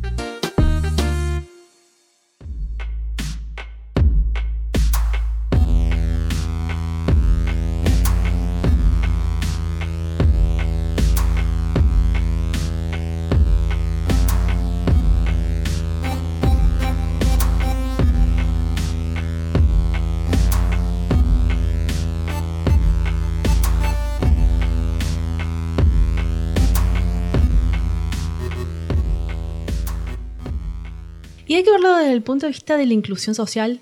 Y 31.47 31.55
hay 31.55 31.63
que 31.63 31.71
verlo 31.71 31.97
desde 31.97 32.13
el 32.13 32.21
punto 32.21 32.45
de 32.45 32.51
vista 32.51 32.77
de 32.77 32.85
la 32.85 32.93
inclusión 32.93 33.35
social, 33.35 33.81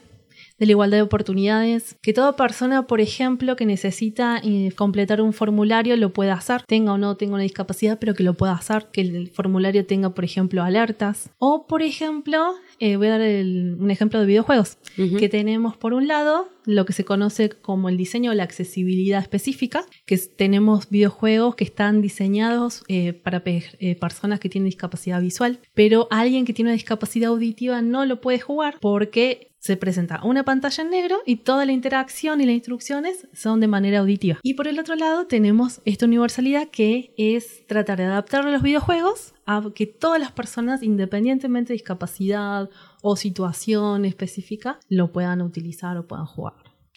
de 0.62 0.68
la 0.68 0.74
igualdad 0.74 1.00
de 1.00 1.02
oportunidades, 1.02 1.98
que 2.04 2.14
toda 2.14 2.36
persona, 2.36 2.86
por 2.86 3.02
ejemplo, 3.02 3.56
que 3.56 3.66
necesita 3.66 4.40
eh, 4.44 4.72
completar 4.76 5.20
un 5.20 5.34
formulario 5.34 5.98
lo 5.98 6.14
pueda 6.14 6.36
hacer, 6.36 6.62
tenga 6.68 6.94
o 6.94 7.00
no 7.00 7.18
tenga 7.18 7.34
una 7.34 7.42
discapacidad, 7.42 7.98
pero 7.98 8.14
que 8.14 8.22
lo 8.22 8.36
pueda 8.36 8.54
hacer, 8.54 8.90
que 8.94 9.02
el 9.02 9.28
formulario 9.30 9.88
tenga, 9.88 10.14
por 10.14 10.24
ejemplo, 10.24 10.62
alertas. 10.62 11.32
O, 11.40 11.66
por 11.66 11.82
ejemplo, 11.82 12.54
eh, 12.80 12.96
voy 12.96 13.08
a 13.08 13.18
dar 13.18 13.22
un 13.22 13.90
ejemplo 13.90 14.20
de 14.20 14.28
videojuegos, 14.28 14.78
que 15.18 15.30
tenemos 15.30 15.78
por 15.78 15.94
un 15.94 16.08
lado 16.08 16.48
lo 16.66 16.86
que 16.86 16.94
se 16.94 17.06
conoce 17.06 17.50
como 17.50 17.90
el 17.90 17.98
diseño 17.98 18.32
o 18.32 18.34
la 18.34 18.44
accesibilidad 18.44 19.22
específica, 19.22 19.86
que 20.06 20.18
tenemos 20.18 20.90
videojuegos 20.90 21.56
que 21.56 21.64
están 21.64 22.02
diseñados 22.02 22.84
eh, 22.88 23.14
para 23.14 23.42
eh, 23.46 23.96
personas 23.96 24.40
que 24.40 24.50
tienen 24.50 24.66
discapacidad 24.66 25.22
visual, 25.22 25.60
pero 25.74 26.08
alguien 26.12 26.46
que 26.46 26.54
tiene 26.54 26.70
una 26.70 26.76
discapacidad 26.76 27.30
auditiva 27.30 27.82
no 27.82 28.06
lo 28.06 28.22
puede 28.22 28.40
jugar 28.40 28.78
porque 28.80 29.51
se 29.62 29.78
presenta 29.78 30.20
una 30.24 30.44
pantalla 30.44 30.84
en 30.84 30.90
negro 30.90 31.20
y 31.24 31.38
toda 31.38 31.66
la 31.66 31.72
interacción 31.72 32.42
y 32.42 32.46
las 32.46 32.56
instrucciones 32.56 33.28
son 33.32 33.60
de 33.60 33.68
manera 33.68 34.00
auditiva. 34.00 34.40
Y 34.42 34.56
por 34.56 34.68
el 34.68 34.80
otro 34.80 34.96
lado 34.96 35.28
tenemos 35.28 35.82
esta 35.86 36.08
universalidad 36.08 36.70
que 36.70 37.14
es 37.16 37.66
tratar 37.68 38.00
de 38.00 38.06
adaptar 38.06 38.44
los 38.44 38.64
videojuegos 38.64 39.36
a 39.46 39.62
que 39.76 39.86
todas 39.86 40.20
las 40.20 40.32
personas, 40.32 40.82
independientemente 40.82 41.70
de 41.70 41.76
discapacidad 41.76 42.72
o 43.04 43.16
situación 43.16 44.04
específica, 44.06 44.80
lo 44.90 45.12
puedan 45.12 45.44
utilizar 45.44 45.96
o 45.96 46.08
puedan 46.08 46.26
jugar. 46.26 46.56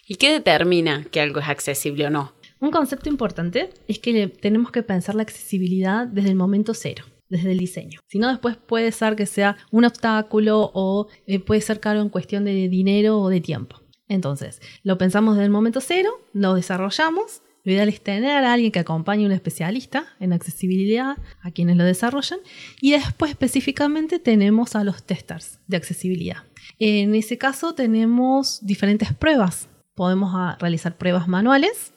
¿Y 0.08 0.16
qué 0.16 0.32
determina 0.32 1.04
que 1.10 1.20
algo 1.20 1.40
es 1.40 1.48
accesible 1.48 2.06
o 2.06 2.10
no? 2.10 2.32
Un 2.60 2.70
concepto 2.70 3.10
importante 3.10 3.70
es 3.88 3.98
que 3.98 4.28
tenemos 4.28 4.72
que 4.72 4.82
pensar 4.82 5.14
la 5.14 5.22
accesibilidad 5.22 6.06
desde 6.06 6.30
el 6.30 6.34
momento 6.34 6.72
cero 6.72 7.04
desde 7.34 7.52
el 7.52 7.58
diseño. 7.58 7.98
Si 8.06 8.18
no, 8.18 8.28
después 8.28 8.56
puede 8.56 8.92
ser 8.92 9.16
que 9.16 9.26
sea 9.26 9.56
un 9.72 9.84
obstáculo 9.84 10.70
o 10.72 11.08
eh, 11.26 11.40
puede 11.40 11.60
ser 11.60 11.80
caro 11.80 12.00
en 12.00 12.08
cuestión 12.08 12.44
de 12.44 12.68
dinero 12.68 13.18
o 13.18 13.28
de 13.28 13.40
tiempo. 13.40 13.82
Entonces, 14.08 14.60
lo 14.84 14.98
pensamos 14.98 15.34
desde 15.34 15.46
el 15.46 15.50
momento 15.50 15.80
cero, 15.80 16.10
lo 16.32 16.54
desarrollamos. 16.54 17.42
Lo 17.64 17.72
ideal 17.72 17.88
es 17.88 18.02
tener 18.02 18.44
a 18.44 18.52
alguien 18.52 18.70
que 18.70 18.78
acompañe 18.78 19.24
a 19.24 19.26
un 19.26 19.32
especialista 19.32 20.04
en 20.20 20.34
accesibilidad, 20.34 21.16
a 21.40 21.50
quienes 21.50 21.76
lo 21.76 21.84
desarrollan, 21.84 22.38
y 22.80 22.92
después 22.92 23.30
específicamente 23.30 24.18
tenemos 24.18 24.76
a 24.76 24.84
los 24.84 25.02
testers 25.02 25.58
de 25.66 25.78
accesibilidad. 25.78 26.44
En 26.78 27.14
ese 27.14 27.38
caso 27.38 27.74
tenemos 27.74 28.64
diferentes 28.64 29.14
pruebas. 29.14 29.68
Podemos 29.94 30.32
ah, 30.34 30.58
realizar 30.60 30.98
pruebas 30.98 31.26
manuales 31.26 31.94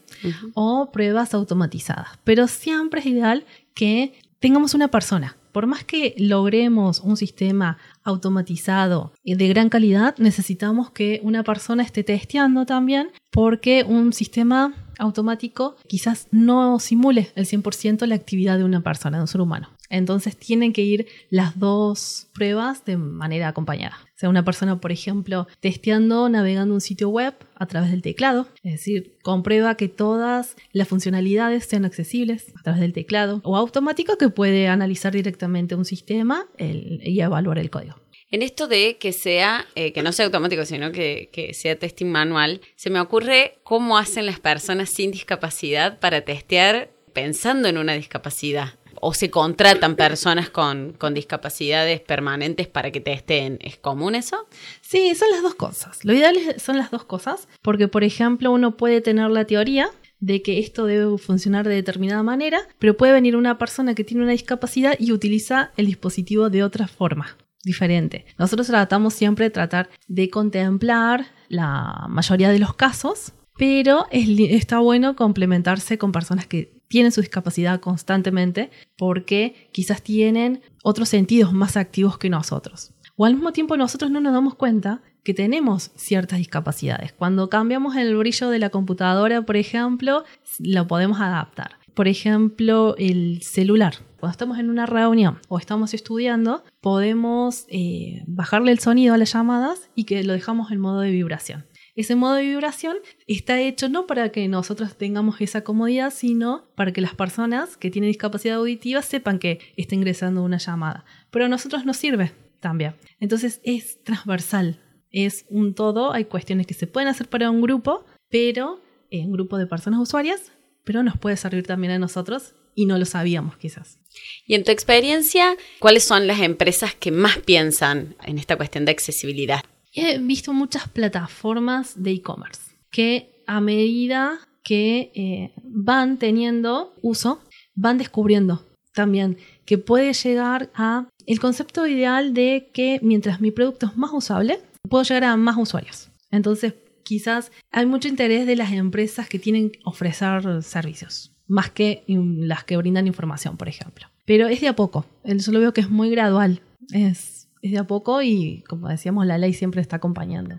o 0.53 0.89
pruebas 0.91 1.34
automatizadas, 1.34 2.08
pero 2.24 2.48
siempre 2.48 3.01
es 3.01 3.06
ideal 3.08 3.46
que 3.74 4.13
tengamos 4.39 4.74
una 4.74 4.89
persona. 4.89 5.38
Por 5.51 5.65
más 5.65 5.84
que 5.84 6.13
logremos 6.17 7.00
un 7.00 7.17
sistema 7.17 7.77
automatizado 8.03 9.12
de 9.24 9.48
gran 9.48 9.70
calidad, 9.70 10.15
necesitamos 10.17 10.91
que 10.91 11.20
una 11.24 11.44
persona 11.44 11.84
esté 11.84 12.03
testeando 12.03 12.65
también 12.65 13.10
porque 13.32 13.84
un 13.88 14.13
sistema 14.13 14.74
automático 15.00 15.75
quizás 15.88 16.27
no 16.32 16.80
simule 16.80 17.32
el 17.36 17.46
100% 17.46 18.06
la 18.06 18.16
actividad 18.16 18.58
de 18.58 18.63
una 18.63 18.82
persona, 18.82 19.18
de 19.18 19.22
un 19.22 19.27
ser 19.27 19.42
humano. 19.42 19.70
Entonces 19.89 20.36
tienen 20.36 20.74
que 20.74 20.82
ir 20.82 21.08
las 21.30 21.58
dos 21.58 22.27
pruebas 22.34 22.84
de 22.84 22.98
manera 22.98 23.48
acompañada. 23.48 23.98
O 24.04 24.20
sea, 24.20 24.30
una 24.30 24.44
persona, 24.44 24.82
por 24.82 24.92
ejemplo, 24.92 25.48
testeando, 25.60 26.27
navegando 26.27 26.74
un 26.74 26.82
sitio 26.82 27.10
web 27.10 27.36
a 27.56 27.66
través 27.68 27.92
del 27.92 28.01
teclado, 28.01 28.48
es 28.63 28.74
decir, 28.74 29.18
comprueba 29.24 29.75
que 29.75 29.88
todas 29.88 30.56
las 30.74 30.88
funcionalidades 30.88 31.66
sean 31.66 31.86
accesibles 31.86 32.51
a 32.60 32.63
través 32.63 32.82
del 32.82 32.94
teclado, 32.94 33.42
o 33.44 33.56
automático 33.56 34.18
que 34.18 34.30
puede 34.30 34.68
analizar 34.68 35.13
directamente 35.13 35.75
un 35.75 35.86
sistema 35.86 36.48
y 36.58 37.22
evaluar 37.22 37.60
el 37.60 37.70
código. 37.70 37.96
En 38.29 38.41
esto 38.41 38.67
de 38.67 38.98
que 38.98 39.13
sea, 39.13 39.65
eh, 39.75 39.93
que 39.93 40.03
no 40.03 40.12
sea 40.12 40.25
automático, 40.25 40.65
sino 40.65 40.91
que, 40.91 41.51
sea 41.53 41.79
testing 41.79 42.07
manual, 42.07 42.60
se 42.75 42.89
me 42.89 43.00
ocurre 43.00 43.60
cómo 43.63 43.98
hacen 43.98 44.25
las 44.25 44.41
personas 44.41 44.89
sin 44.89 45.12
discapacidad 45.12 46.00
para 46.00 46.22
testear 46.22 46.91
pensando 47.13 47.69
en 47.69 47.77
una 47.77 47.93
discapacidad 47.93 48.74
o 49.00 49.13
se 49.13 49.29
contratan 49.29 49.96
personas 49.96 50.50
con, 50.50 50.98
discapacidades 51.13 52.01
permanentes 52.01 52.67
para 52.67 52.91
que 52.91 53.00
te 53.00 53.13
estén. 53.13 53.60
¿Es 53.62 53.77
común 53.77 54.15
eso? 54.15 54.48
Sí, 54.81 55.15
son 55.15 55.29
las 55.31 55.41
dos 55.41 55.55
cosas. 55.55 56.03
Lo 56.03 56.13
ideal 56.13 56.36
son 56.57 56.77
las 56.77 56.91
dos 56.91 57.05
cosas, 57.05 57.48
porque 57.62 57.88
por 57.88 58.03
ejemplo 58.03 58.51
uno 58.51 58.75
puede 58.75 59.00
tener 59.00 59.29
la 59.29 59.46
teoría 59.46 59.89
de 60.19 60.41
que 60.41 60.60
esto 60.60 60.86
debe 60.86 61.17
funcionar 61.17 61.65
de 61.65 61.75
determinada 61.75 62.24
manera, 62.24 62.60
pero 62.79 62.98
puede 62.98 63.13
venir 63.13 63.38
una 63.38 63.57
persona 63.57 63.96
que 63.96 64.03
tiene 64.03 64.24
una 64.24 64.31
discapacidad 64.34 64.96
y 65.00 65.13
utiliza 65.13 65.72
el 65.77 65.86
dispositivo 65.86 66.50
de 66.50 66.63
otra 66.63 66.88
forma 66.88 67.38
diferente. 67.64 68.26
Nosotros 68.38 68.68
tratamos 68.68 69.14
siempre 69.14 69.46
de 69.46 69.52
tratar 69.52 69.90
de 70.08 70.30
contemplar 70.30 71.26
la 71.50 72.06
mayoría 72.10 72.50
de 72.50 72.60
los 72.60 72.74
casos, 72.74 73.34
pero 73.58 74.08
está 74.12 74.80
bueno 74.80 75.16
complementarse 75.16 75.98
con 75.98 76.12
personas 76.12 76.48
que 76.48 76.78
tienen 76.88 77.12
su 77.12 77.22
discapacidad 77.22 77.80
constantemente 77.80 78.72
porque 78.98 79.70
quizás 79.72 80.02
tienen 80.02 80.62
otros 80.84 81.10
sentidos 81.10 81.54
más 81.54 81.76
activos 81.78 82.18
que 82.18 82.30
nosotros. 82.30 82.94
O 83.16 83.26
al 83.26 83.34
mismo 83.34 83.52
tiempo 83.52 83.78
nosotros 83.78 84.12
no 84.12 84.22
nos 84.22 84.34
damos 84.34 84.56
cuenta 84.56 85.02
que 85.24 85.34
tenemos 85.34 85.92
ciertas 85.96 86.40
discapacidades. 86.40 87.12
Cuando 87.12 87.50
cambiamos 87.50 87.96
el 87.96 88.16
brillo 88.16 88.50
de 88.50 88.60
la 88.60 88.70
computadora, 88.70 89.42
por 89.42 89.58
ejemplo, 89.58 90.24
lo 90.60 90.88
podemos 90.88 91.20
adaptar. 91.20 91.72
Por 91.94 92.08
ejemplo, 92.08 92.96
el 92.98 93.42
celular. 93.42 93.96
Cuando 94.20 94.32
estamos 94.32 94.58
en 94.58 94.72
una 94.72 94.88
reunión 94.88 95.40
o 95.48 95.60
estamos 95.60 95.94
estudiando, 95.94 96.64
podemos 96.82 97.66
eh, 97.70 98.24
bajarle 98.26 98.72
el 98.72 98.80
sonido 98.80 99.14
a 99.14 99.18
las 99.18 99.32
llamadas 99.32 99.92
y 99.94 100.06
que 100.06 100.24
lo 100.24 100.34
dejamos 100.34 100.72
en 100.72 100.80
modo 100.80 101.02
de 101.02 101.12
vibración. 101.12 101.66
Ese 101.96 102.16
modo 102.16 102.34
de 102.34 102.44
vibración 102.44 102.98
está 103.28 103.60
hecho 103.60 103.90
no 103.90 104.08
para 104.08 104.30
que 104.30 104.48
nosotros 104.48 104.98
tengamos 104.98 105.40
esa 105.42 105.64
comodidad, 105.64 106.12
sino 106.12 106.66
para 106.76 106.94
que 106.94 107.02
las 107.02 107.14
personas 107.14 107.78
que 107.78 107.92
tienen 107.92 108.10
discapacidad 108.10 108.58
auditiva 108.58 109.02
sepan 109.04 109.38
que 109.38 109.60
está 109.78 109.94
ingresando 109.94 110.44
una 110.44 110.58
llamada. 110.58 111.06
Pero 111.30 111.46
a 111.46 111.50
nosotros 111.50 111.86
nos 111.86 111.98
sirve 111.98 112.32
también. 112.60 112.96
Entonces 113.20 113.62
es 113.64 114.04
transversal, 114.04 114.80
es 115.12 115.46
un 115.50 115.76
todo. 115.76 116.12
Hay 116.12 116.26
cuestiones 116.26 116.66
que 116.66 116.74
se 116.74 116.88
pueden 116.88 117.08
hacer 117.08 117.30
para 117.30 117.52
un 117.52 117.62
grupo, 117.62 118.06
pero 118.30 118.82
en 119.12 119.28
un 119.28 119.34
grupo 119.34 119.58
de 119.58 119.68
personas 119.68 120.00
usuarias, 120.00 120.52
pero 120.84 121.04
nos 121.04 121.18
puede 121.18 121.38
servir 121.38 121.66
también 121.66 121.94
a 121.94 122.00
nosotros 122.00 122.56
y 122.77 122.86
no 122.86 122.98
lo 122.98 123.05
sabíamos 123.05 123.57
quizás. 123.57 123.98
Y 124.46 124.53
en 124.53 124.63
tu 124.63 124.72
experiencia, 124.72 125.57
¿cuáles 125.79 126.05
son 126.05 126.27
las 126.27 126.39
empresas 126.39 126.96
que 126.96 127.12
más 127.12 127.39
piensan 127.39 128.15
en 128.24 128.38
esta 128.38 128.55
cuestión 128.55 128.86
de 128.86 128.91
accesibilidad? 128.91 129.62
he 129.93 130.19
visto 130.19 130.53
muchas 130.53 130.88
plataformas 130.88 132.01
de 132.01 132.12
e-commerce 132.12 132.62
que 132.91 133.43
a 133.48 133.60
medida 133.60 134.39
que 134.63 135.12
eh, 135.15 135.53
van 135.63 136.19
teniendo 136.19 136.93
uso, 137.01 137.41
van 137.74 137.98
descubriendo 137.98 138.63
también 138.93 139.38
que 139.65 139.77
puede 139.77 140.13
llegar 140.13 140.69
a 140.75 141.07
el 141.25 141.39
concepto 141.39 141.88
ideal 141.88 142.34
de 142.34 142.69
que 142.74 143.00
mientras 143.01 143.41
mi 143.41 143.51
producto 143.51 143.88
es 143.88 143.98
más 143.98 144.12
usable, 144.13 144.60
puedo 144.88 145.03
llegar 145.03 145.24
a 145.25 145.38
más 145.38 145.57
usuarios. 145.57 146.10
Entonces, 146.31 146.74
quizás 147.03 147.51
hay 147.72 147.86
mucho 147.86 148.07
interés 148.07 148.46
de 148.46 148.55
las 148.55 148.72
empresas 148.72 149.27
que 149.29 149.39
tienen 149.39 149.72
que 149.72 149.79
ofrecer 149.84 150.62
servicios, 150.62 151.31
más 151.48 151.70
que 151.70 152.04
las 152.08 152.63
que 152.63 152.77
brindan 152.77 153.08
información, 153.08 153.58
por 153.58 153.68
ejemplo. 153.68 154.08
Pero 154.25 154.48
es 154.48 154.62
de 154.62 154.68
a 154.68 154.75
poco, 154.75 155.06
yo 155.24 155.51
lo 155.51 155.60
veo 155.60 155.74
que 155.74 155.82
es 155.82 155.89
muy 155.89 156.10
gradual, 156.10 156.62
es, 156.92 157.48
de 157.62 157.77
a 157.77 157.86
poco 157.86 158.22
y 158.22 158.63
como 158.68 158.89
decíamos, 158.89 159.25
la 159.25 159.38
ley 159.38 159.54
siempre 159.54 159.82
está 159.82 159.98
acompañando. 159.98 160.58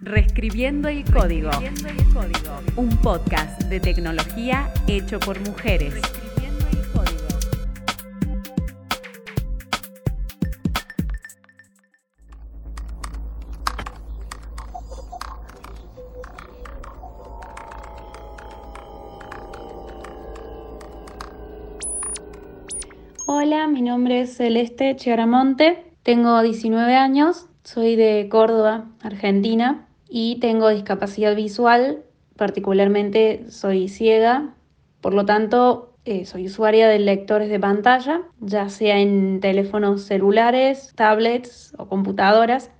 Reescribiendo 0.00 0.88
el 0.88 1.04
código. 1.04 1.50
Un 2.74 2.96
podcast 2.96 3.62
de 3.62 3.78
tecnología 3.78 4.68
hecho 4.88 5.20
por 5.20 5.38
mujeres. 5.48 5.94
Hola, 23.26 23.68
mi 23.68 23.82
nombre 23.82 24.22
es 24.22 24.36
Celeste 24.36 24.96
Chiaramonte, 24.96 25.84
tengo 26.02 26.42
19 26.42 26.96
años, 26.96 27.46
soy 27.62 27.94
de 27.94 28.28
Córdoba, 28.28 28.86
Argentina 29.00 29.86
y 30.08 30.40
tengo 30.40 30.68
discapacidad 30.70 31.36
visual, 31.36 32.02
particularmente 32.36 33.48
soy 33.48 33.88
ciega, 33.88 34.54
por 35.00 35.14
lo 35.14 35.24
tanto 35.24 35.94
eh, 36.04 36.26
soy 36.26 36.46
usuaria 36.46 36.88
de 36.88 36.98
lectores 36.98 37.48
de 37.48 37.60
pantalla, 37.60 38.22
ya 38.40 38.68
sea 38.68 38.98
en 38.98 39.38
teléfonos 39.38 40.02
celulares, 40.02 40.92
tablets 40.96 41.74
o 41.78 41.86
computadoras. 41.86 42.72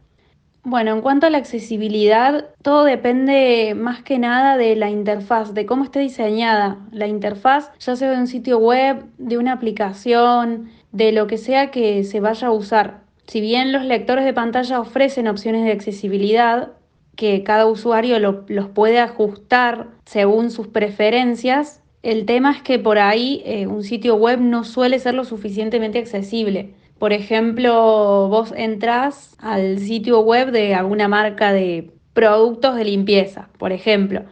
Bueno, 0.65 0.93
en 0.93 1.01
cuanto 1.01 1.27
a 1.27 1.31
la 1.31 1.39
accesibilidad, 1.39 2.51
todo 2.63 2.85
depende 2.85 3.75
más 3.77 4.03
que 4.03 4.19
nada 4.19 4.57
de 4.57 4.77
la 4.77 4.91
interfaz, 4.91 5.55
de 5.55 5.67
cómo 5.67 5.83
esté 5.83 5.99
diseñada 5.99 6.79
la 6.93 7.09
interfaz, 7.09 7.73
ya 7.81 7.97
sea 7.97 8.13
de 8.13 8.19
un 8.19 8.29
sitio 8.29 8.59
web, 8.59 9.05
de 9.19 9.39
una 9.39 9.53
aplicación, 9.55 10.71
de 10.93 11.11
lo 11.11 11.27
que 11.27 11.37
sea 11.37 11.73
que 11.73 12.05
se 12.05 12.21
vaya 12.21 12.47
a 12.49 12.53
usar. 12.53 13.01
Si 13.27 13.41
bien 13.41 13.73
los 13.73 13.85
lectores 13.85 14.25
de 14.25 14.35
pantalla 14.35 14.79
ofrecen 14.79 15.27
opciones 15.27 15.65
de 15.65 15.73
accesibilidad, 15.73 16.71
que 17.17 17.43
cada 17.43 17.67
usuario 17.67 18.19
los 18.19 18.69
puede 18.69 18.99
ajustar 18.99 19.89
según 20.05 20.51
sus 20.51 20.69
preferencias. 20.69 21.83
El 22.03 22.25
tema 22.27 22.53
es 22.53 22.63
que 22.63 22.79
por 22.79 22.99
ahí 22.99 23.43
eh, 23.45 23.67
un 23.67 23.85
sitio 23.85 24.17
web 24.17 24.41
no 24.41 24.65
suele 24.65 24.99
ser 24.99 25.15
lo 25.15 25.25
suficientemente 25.25 25.99
accesible. 25.99 26.75
Por 27.03 27.13
ejemplo, 27.13 28.29
vos 28.29 28.55
entras 28.57 29.35
al 29.41 29.81
sitio 29.81 30.21
web 30.21 30.53
de 30.53 30.77
alguna 30.77 31.09
marca 31.09 31.53
de 31.53 31.91
productos 32.13 32.77
de 32.77 32.85
limpieza, 32.85 33.49
por 33.59 33.73
ejemplo, 33.73 34.23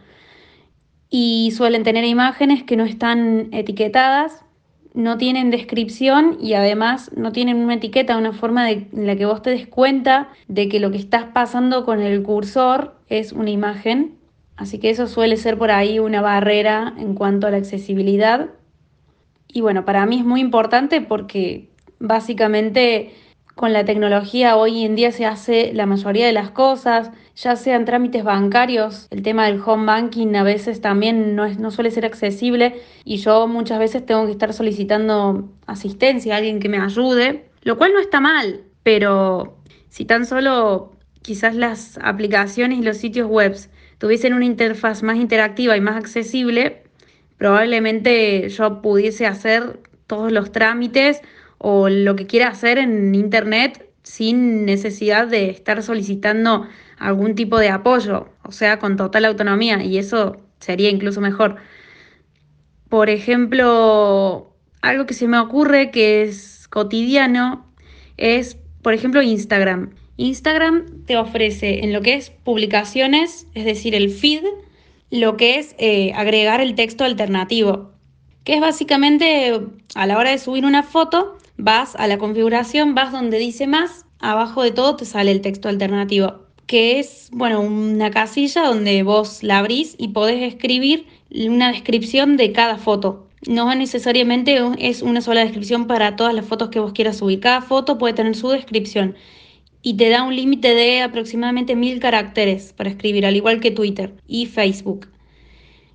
y 1.09 1.51
suelen 1.51 1.83
tener 1.83 2.05
imágenes 2.05 2.63
que 2.63 2.77
no 2.77 2.85
están 2.85 3.49
etiquetadas 3.51 4.45
no 4.93 5.17
tienen 5.17 5.51
descripción 5.51 6.37
y 6.39 6.53
además 6.53 7.11
no 7.13 7.33
tienen 7.33 7.57
una 7.57 7.73
etiqueta, 7.73 8.15
una 8.15 8.31
forma 8.31 8.65
de, 8.65 8.87
en 8.93 9.05
la 9.05 9.17
que 9.17 9.25
vos 9.25 9.41
te 9.41 9.49
des 9.49 9.67
cuenta 9.67 10.29
de 10.47 10.69
que 10.69 10.79
lo 10.79 10.91
que 10.91 10.97
estás 10.97 11.25
pasando 11.25 11.83
con 11.83 11.99
el 11.99 12.23
cursor 12.23 12.95
es 13.09 13.33
una 13.33 13.49
imagen. 13.49 14.15
Así 14.55 14.79
que 14.79 14.91
eso 14.91 15.07
suele 15.07 15.35
ser 15.35 15.57
por 15.57 15.71
ahí 15.71 15.99
una 15.99 16.21
barrera 16.21 16.93
en 16.97 17.15
cuanto 17.15 17.47
a 17.47 17.51
la 17.51 17.57
accesibilidad. 17.57 18.47
Y 19.49 19.59
bueno, 19.59 19.83
para 19.83 20.05
mí 20.05 20.19
es 20.19 20.25
muy 20.25 20.39
importante 20.39 21.01
porque 21.01 21.70
básicamente 22.01 23.13
con 23.55 23.73
la 23.73 23.85
tecnología 23.85 24.55
hoy 24.55 24.85
en 24.85 24.95
día 24.95 25.11
se 25.11 25.25
hace 25.25 25.71
la 25.73 25.85
mayoría 25.85 26.25
de 26.25 26.31
las 26.31 26.51
cosas, 26.51 27.11
ya 27.35 27.55
sean 27.55 27.85
trámites 27.85 28.23
bancarios, 28.23 29.07
el 29.11 29.21
tema 29.21 29.45
del 29.45 29.61
home 29.63 29.85
banking 29.85 30.35
a 30.35 30.43
veces 30.43 30.81
también 30.81 31.35
no, 31.35 31.71
suele 31.71 31.91
ser 31.91 32.05
accesible 32.05 32.81
y 33.05 33.17
yo 33.17 33.47
muchas 33.47 33.79
veces 33.79 34.05
tengo 34.05 34.25
que 34.25 34.31
estar 34.31 34.53
solicitando 34.53 35.49
asistencia, 35.67 36.37
alguien 36.37 36.59
que 36.59 36.69
me 36.69 36.79
ayude, 36.79 37.49
lo 37.61 37.77
cual 37.77 37.93
no 37.93 37.99
está 37.99 38.19
mal, 38.19 38.61
pero 38.83 39.57
si 39.89 40.05
tan 40.05 40.25
solo 40.25 40.93
quizás 41.21 41.55
las 41.55 41.99
aplicaciones 42.01 42.79
y 42.79 42.83
los 42.83 42.97
sitios 42.97 43.27
web 43.27 43.55
tuviesen 43.99 44.33
una 44.33 44.45
interfaz 44.45 45.03
más 45.03 45.17
interactiva 45.17 45.77
y 45.77 45.81
más 45.81 45.97
accesible, 45.97 46.83
probablemente 47.37 48.49
yo 48.49 48.81
pudiese 48.81 49.27
hacer 49.27 49.79
todos 50.07 50.31
los 50.31 50.51
trámites 50.51 51.21
o 51.63 51.89
lo 51.89 52.15
que 52.15 52.25
quiera 52.25 52.47
hacer 52.47 52.79
en 52.79 53.13
Internet 53.13 53.87
sin 54.01 54.65
necesidad 54.65 55.27
de 55.27 55.51
estar 55.51 55.83
solicitando 55.83 56.67
algún 56.97 57.35
tipo 57.35 57.59
de 57.59 57.69
apoyo, 57.69 58.29
o 58.43 58.51
sea, 58.51 58.79
con 58.79 58.97
total 58.97 59.25
autonomía, 59.25 59.83
y 59.83 59.99
eso 59.99 60.37
sería 60.59 60.89
incluso 60.89 61.21
mejor. 61.21 61.57
Por 62.89 63.11
ejemplo, 63.11 64.55
algo 64.81 65.05
que 65.05 65.13
se 65.13 65.27
me 65.27 65.37
ocurre 65.37 65.91
que 65.91 66.23
es 66.23 66.67
cotidiano 66.67 67.71
es, 68.17 68.57
por 68.81 68.95
ejemplo, 68.95 69.21
Instagram. 69.21 69.93
Instagram 70.17 71.05
te 71.05 71.15
ofrece 71.15 71.83
en 71.83 71.93
lo 71.93 72.01
que 72.01 72.15
es 72.15 72.31
publicaciones, 72.31 73.45
es 73.53 73.65
decir, 73.65 73.93
el 73.93 74.09
feed, 74.09 74.43
lo 75.11 75.37
que 75.37 75.59
es 75.59 75.75
eh, 75.77 76.11
agregar 76.15 76.59
el 76.59 76.73
texto 76.73 77.03
alternativo, 77.03 77.91
que 78.43 78.55
es 78.55 78.61
básicamente 78.61 79.59
a 79.93 80.07
la 80.07 80.17
hora 80.17 80.31
de 80.31 80.39
subir 80.39 80.65
una 80.65 80.81
foto, 80.81 81.37
vas 81.61 81.95
a 81.95 82.07
la 82.07 82.17
configuración, 82.17 82.95
vas 82.95 83.11
donde 83.11 83.37
dice 83.37 83.67
más, 83.67 84.05
abajo 84.19 84.63
de 84.63 84.71
todo 84.71 84.95
te 84.95 85.05
sale 85.05 85.31
el 85.31 85.41
texto 85.41 85.69
alternativo, 85.69 86.47
que 86.65 86.99
es, 86.99 87.29
bueno, 87.31 87.61
una 87.61 88.09
casilla 88.09 88.63
donde 88.63 89.03
vos 89.03 89.43
la 89.43 89.59
abrís 89.59 89.95
y 89.97 90.09
podés 90.09 90.41
escribir 90.41 91.05
una 91.29 91.71
descripción 91.71 92.35
de 92.35 92.51
cada 92.51 92.77
foto. 92.77 93.27
No 93.47 93.73
necesariamente 93.75 94.59
es 94.79 95.01
una 95.01 95.21
sola 95.21 95.41
descripción 95.41 95.87
para 95.87 96.15
todas 96.15 96.33
las 96.33 96.45
fotos 96.45 96.69
que 96.69 96.79
vos 96.79 96.93
quieras 96.93 97.17
subir. 97.17 97.39
Cada 97.39 97.61
foto 97.61 97.97
puede 97.97 98.13
tener 98.13 98.35
su 98.35 98.49
descripción 98.49 99.15
y 99.83 99.97
te 99.97 100.09
da 100.09 100.23
un 100.23 100.35
límite 100.35 100.75
de 100.75 101.01
aproximadamente 101.01 101.75
mil 101.75 101.99
caracteres 101.99 102.73
para 102.73 102.89
escribir, 102.89 103.25
al 103.25 103.35
igual 103.35 103.59
que 103.59 103.71
Twitter 103.71 104.13
y 104.27 104.45
Facebook. 104.45 105.07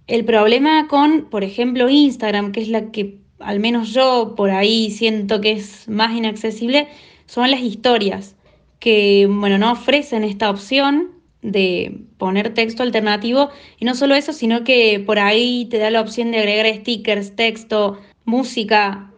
El 0.06 0.24
problema 0.24 0.86
con, 0.88 1.26
por 1.30 1.42
ejemplo, 1.42 1.88
Instagram, 1.88 2.52
que 2.52 2.62
es 2.62 2.68
la 2.68 2.90
que 2.90 3.25
al 3.38 3.60
menos 3.60 3.92
yo 3.92 4.34
por 4.36 4.50
ahí 4.50 4.90
siento 4.90 5.40
que 5.40 5.52
es 5.52 5.88
más 5.88 6.14
inaccesible, 6.16 6.88
son 7.26 7.50
las 7.50 7.60
historias, 7.60 8.36
que 8.78 9.26
bueno, 9.30 9.58
no 9.58 9.72
ofrecen 9.72 10.24
esta 10.24 10.50
opción 10.50 11.12
de 11.42 12.00
poner 12.18 12.54
texto 12.54 12.82
alternativo 12.82 13.50
y 13.78 13.84
no 13.84 13.94
solo 13.94 14.14
eso, 14.14 14.32
sino 14.32 14.64
que 14.64 15.02
por 15.04 15.18
ahí 15.18 15.66
te 15.70 15.78
da 15.78 15.90
la 15.90 16.00
opción 16.00 16.30
de 16.30 16.38
agregar 16.38 16.66
stickers, 16.74 17.36
texto, 17.36 17.98
música 18.24 19.12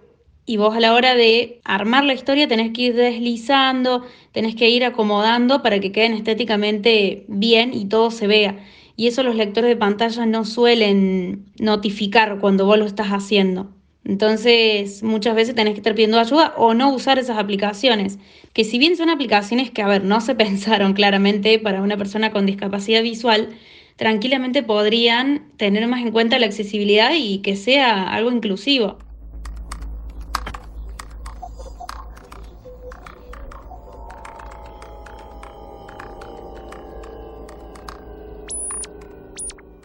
y 0.45 0.57
vos 0.57 0.75
a 0.75 0.81
la 0.81 0.95
hora 0.95 1.15
de 1.15 1.61
armar 1.65 2.05
la 2.05 2.15
historia 2.15 2.49
tenés 2.49 2.73
que 2.73 2.83
ir 2.83 2.95
deslizando, 2.95 4.05
tenés 4.33 4.55
que 4.55 4.71
ir 4.71 4.85
acomodando 4.85 5.63
para 5.63 5.79
que 5.79 5.93
queden 5.93 6.15
estéticamente 6.15 7.25
bien 7.29 7.75
y 7.75 7.87
todo 7.87 8.11
se 8.11 8.27
vea. 8.27 8.59
Y 8.97 9.07
eso 9.09 9.23
los 9.23 9.37
lectores 9.37 9.69
de 9.69 9.77
pantalla 9.77 10.27
no 10.27 10.45
suelen 10.45 11.45
notificar 11.59 12.39
cuando 12.41 12.67
vos 12.67 12.79
lo 12.79 12.87
estás 12.87 13.09
haciendo. 13.09 13.78
Entonces, 14.09 15.03
muchas 15.03 15.35
veces 15.37 15.55
tenés 15.55 15.75
que 15.75 15.81
estar 15.81 15.95
pidiendo 15.95 16.19
ayuda 16.19 16.55
o 16.57 16.73
no 16.73 16.91
usar 16.95 17.19
esas 17.19 17.37
aplicaciones, 17.37 18.19
que 18.55 18.65
si 18.65 18.79
bien 18.79 18.97
son 18.97 19.11
aplicaciones 19.11 19.71
que, 19.71 19.83
a 19.83 19.87
ver, 19.87 20.03
no 20.03 20.23
se 20.23 20.35
pensaron 20.35 20.95
claramente 20.95 21.59
para 21.59 21.83
una 21.83 21.99
persona 21.99 22.33
con 22.33 22.47
discapacidad 22.47 23.03
visual, 23.03 23.51
tranquilamente 23.97 24.63
podrían 24.63 25.53
tener 25.59 25.87
más 25.89 26.01
en 26.01 26.11
cuenta 26.11 26.39
la 26.39 26.47
accesibilidad 26.47 27.11
y 27.15 27.41
que 27.41 27.55
sea 27.55 28.11
algo 28.11 28.33
inclusivo. 28.33 28.97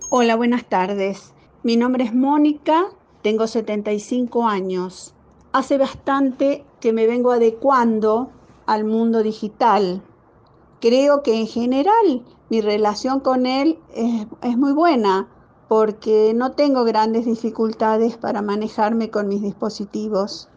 Hola, 0.09 0.37
buenas 0.37 0.63
tardes. 0.63 1.33
Mi 1.61 1.75
nombre 1.75 2.05
es 2.05 2.13
Mónica 2.13 2.85
tengo 3.23 3.47
75 3.47 4.45
años. 4.45 5.15
Hace 5.53 5.77
bastante 5.77 6.65
que 6.79 6.93
me 6.93 7.07
vengo 7.07 7.31
adecuando 7.31 8.29
al 8.67 8.83
mundo 8.83 9.23
digital. 9.23 10.03
Creo 10.81 11.23
que 11.23 11.39
en 11.39 11.47
general 11.47 12.23
mi 12.49 12.61
relación 12.61 13.21
con 13.21 13.45
él 13.45 13.79
es, 13.95 14.57
muy 14.57 14.73
buena 14.73 15.29
porque 15.69 16.33
no 16.35 16.51
tengo 16.51 16.83
grandes 16.83 17.25
dificultades 17.25 18.17
para 18.17 18.41
manejarme 18.41 19.09
con 19.09 19.29
mis 19.29 19.41
dispositivos. 19.41 20.49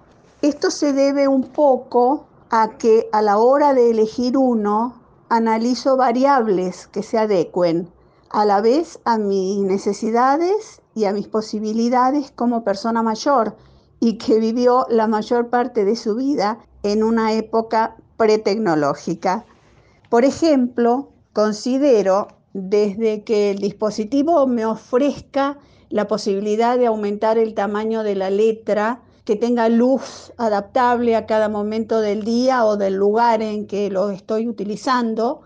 Esto 0.42 0.70
se 0.70 0.92
debe 0.92 1.28
un 1.28 1.44
poco 1.44 2.26
a 2.50 2.76
que 2.76 3.08
a 3.12 3.22
la 3.22 3.38
hora 3.38 3.72
de 3.74 3.90
elegir 3.90 4.36
uno 4.36 4.94
analizo 5.28 5.96
variables 5.96 6.88
que 6.88 7.02
se 7.02 7.16
adecuen 7.16 7.90
a 8.30 8.44
la 8.44 8.60
vez 8.60 8.98
a 9.04 9.18
mis 9.18 9.58
necesidades 9.58 10.82
y 10.94 11.04
a 11.04 11.12
mis 11.12 11.28
posibilidades 11.28 12.30
como 12.32 12.64
persona 12.64 13.02
mayor 13.02 13.56
y 14.00 14.18
que 14.18 14.38
vivió 14.38 14.86
la 14.88 15.06
mayor 15.06 15.48
parte 15.48 15.84
de 15.84 15.96
su 15.96 16.14
vida 16.14 16.58
en 16.82 17.02
una 17.02 17.32
época 17.32 17.96
pretecnológica. 18.16 19.44
Por 20.08 20.24
ejemplo, 20.24 21.08
considero 21.32 22.28
desde 22.52 23.22
que 23.24 23.50
el 23.50 23.58
dispositivo 23.58 24.46
me 24.46 24.64
ofrezca 24.64 25.58
la 25.90 26.08
posibilidad 26.08 26.78
de 26.78 26.86
aumentar 26.86 27.38
el 27.38 27.54
tamaño 27.54 28.02
de 28.02 28.14
la 28.14 28.30
letra, 28.30 29.02
que 29.24 29.36
tenga 29.36 29.68
luz 29.68 30.32
adaptable 30.36 31.16
a 31.16 31.26
cada 31.26 31.48
momento 31.48 32.00
del 32.00 32.24
día 32.24 32.64
o 32.64 32.76
del 32.76 32.94
lugar 32.94 33.42
en 33.42 33.66
que 33.66 33.90
lo 33.90 34.10
estoy 34.10 34.48
utilizando, 34.48 35.42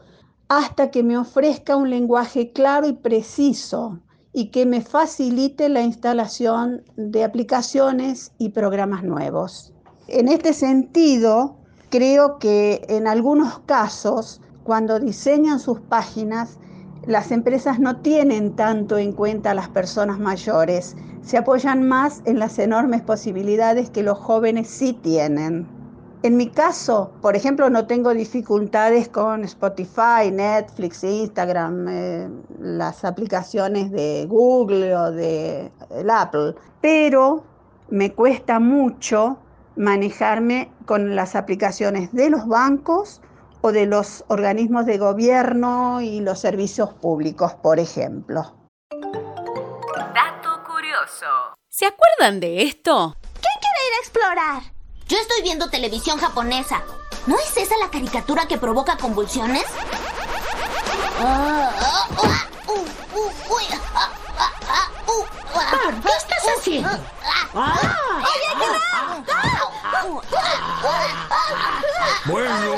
hasta 0.51 0.91
que 0.91 1.05
me 1.05 1.17
ofrezca 1.17 1.77
un 1.77 1.91
lenguaje 1.91 2.51
claro 2.51 2.89
y 2.89 2.93
preciso 2.93 4.01
y 4.33 4.51
que 4.51 4.67
me 4.67 4.81
facilite 4.81 5.69
la 5.69 5.83
instalación 5.83 6.83
de 6.97 7.23
aplicaciones 7.23 8.33
y 8.37 8.49
programas 8.49 9.05
nuevos. 9.05 9.73
En 10.09 10.27
este 10.27 10.53
sentido, 10.53 11.55
creo 11.89 12.41
que 12.41 12.85
en 12.89 13.07
algunos 13.07 13.61
casos, 13.61 14.41
cuando 14.65 14.99
diseñan 14.99 15.61
sus 15.61 15.81
páginas, 15.83 16.59
las 17.07 17.31
empresas 17.31 17.79
no 17.79 17.99
tienen 17.99 18.57
tanto 18.57 18.99
en 18.99 19.13
cuenta 19.13 19.53
a 19.53 19.55
las 19.55 19.69
personas 19.69 20.19
mayores, 20.19 20.97
se 21.23 21.39
apoyan 21.39 21.87
más 21.87 22.23
en 22.25 22.41
las 22.41 22.59
enormes 22.59 23.03
posibilidades 23.03 23.91
que 23.91 24.03
los 24.03 24.19
jóvenes 24.19 24.67
sí 24.67 24.95
tienen. 24.95 25.80
En 26.23 26.37
mi 26.37 26.51
caso, 26.51 27.13
por 27.23 27.35
ejemplo, 27.35 27.71
no 27.71 27.87
tengo 27.87 28.13
dificultades 28.13 29.09
con 29.09 29.43
Spotify, 29.45 30.31
Netflix, 30.31 31.03
Instagram, 31.03 31.89
eh, 31.89 32.29
las 32.59 33.07
aplicaciones 33.07 33.91
de 33.91 34.27
Google 34.29 34.95
o 34.95 35.11
de 35.11 35.73
Apple, 36.13 36.55
pero 36.83 37.43
me 37.89 38.13
cuesta 38.13 38.61
mucho 38.61 39.39
manejarme 39.77 40.71
con 40.85 41.17
las 41.17 41.35
aplicaciones 41.35 42.13
de 42.13 42.29
los 42.29 42.47
bancos 42.47 43.23
o 43.63 43.73
de 43.73 43.87
los 43.87 44.23
organismos 44.29 44.85
de 44.85 44.99
gobierno 44.99 46.03
y 46.03 46.21
los 46.21 46.39
servicios 46.39 46.93
públicos, 46.93 47.55
por 47.55 47.79
ejemplo. 47.79 48.55
Dato 48.91 50.63
curioso. 50.67 51.55
¿Se 51.71 51.87
acuerdan 51.87 52.41
de 52.41 52.63
esto? 52.65 53.17
¿Quién 53.23 53.55
quiere 53.59 53.81
ir 53.87 53.95
a 53.95 54.01
explorar? 54.03 54.80
Yo 55.11 55.18
estoy 55.18 55.42
viendo 55.42 55.68
televisión 55.68 56.20
japonesa. 56.20 56.85
¿No 57.27 57.37
es 57.37 57.57
esa 57.57 57.77
la 57.79 57.90
caricatura 57.90 58.46
que 58.46 58.59
provoca 58.59 58.96
convulsiones? 58.96 59.64
¿qué 66.01 66.11
estás 66.16 66.44
haciendo? 66.57 66.88
Bueno, 72.27 72.77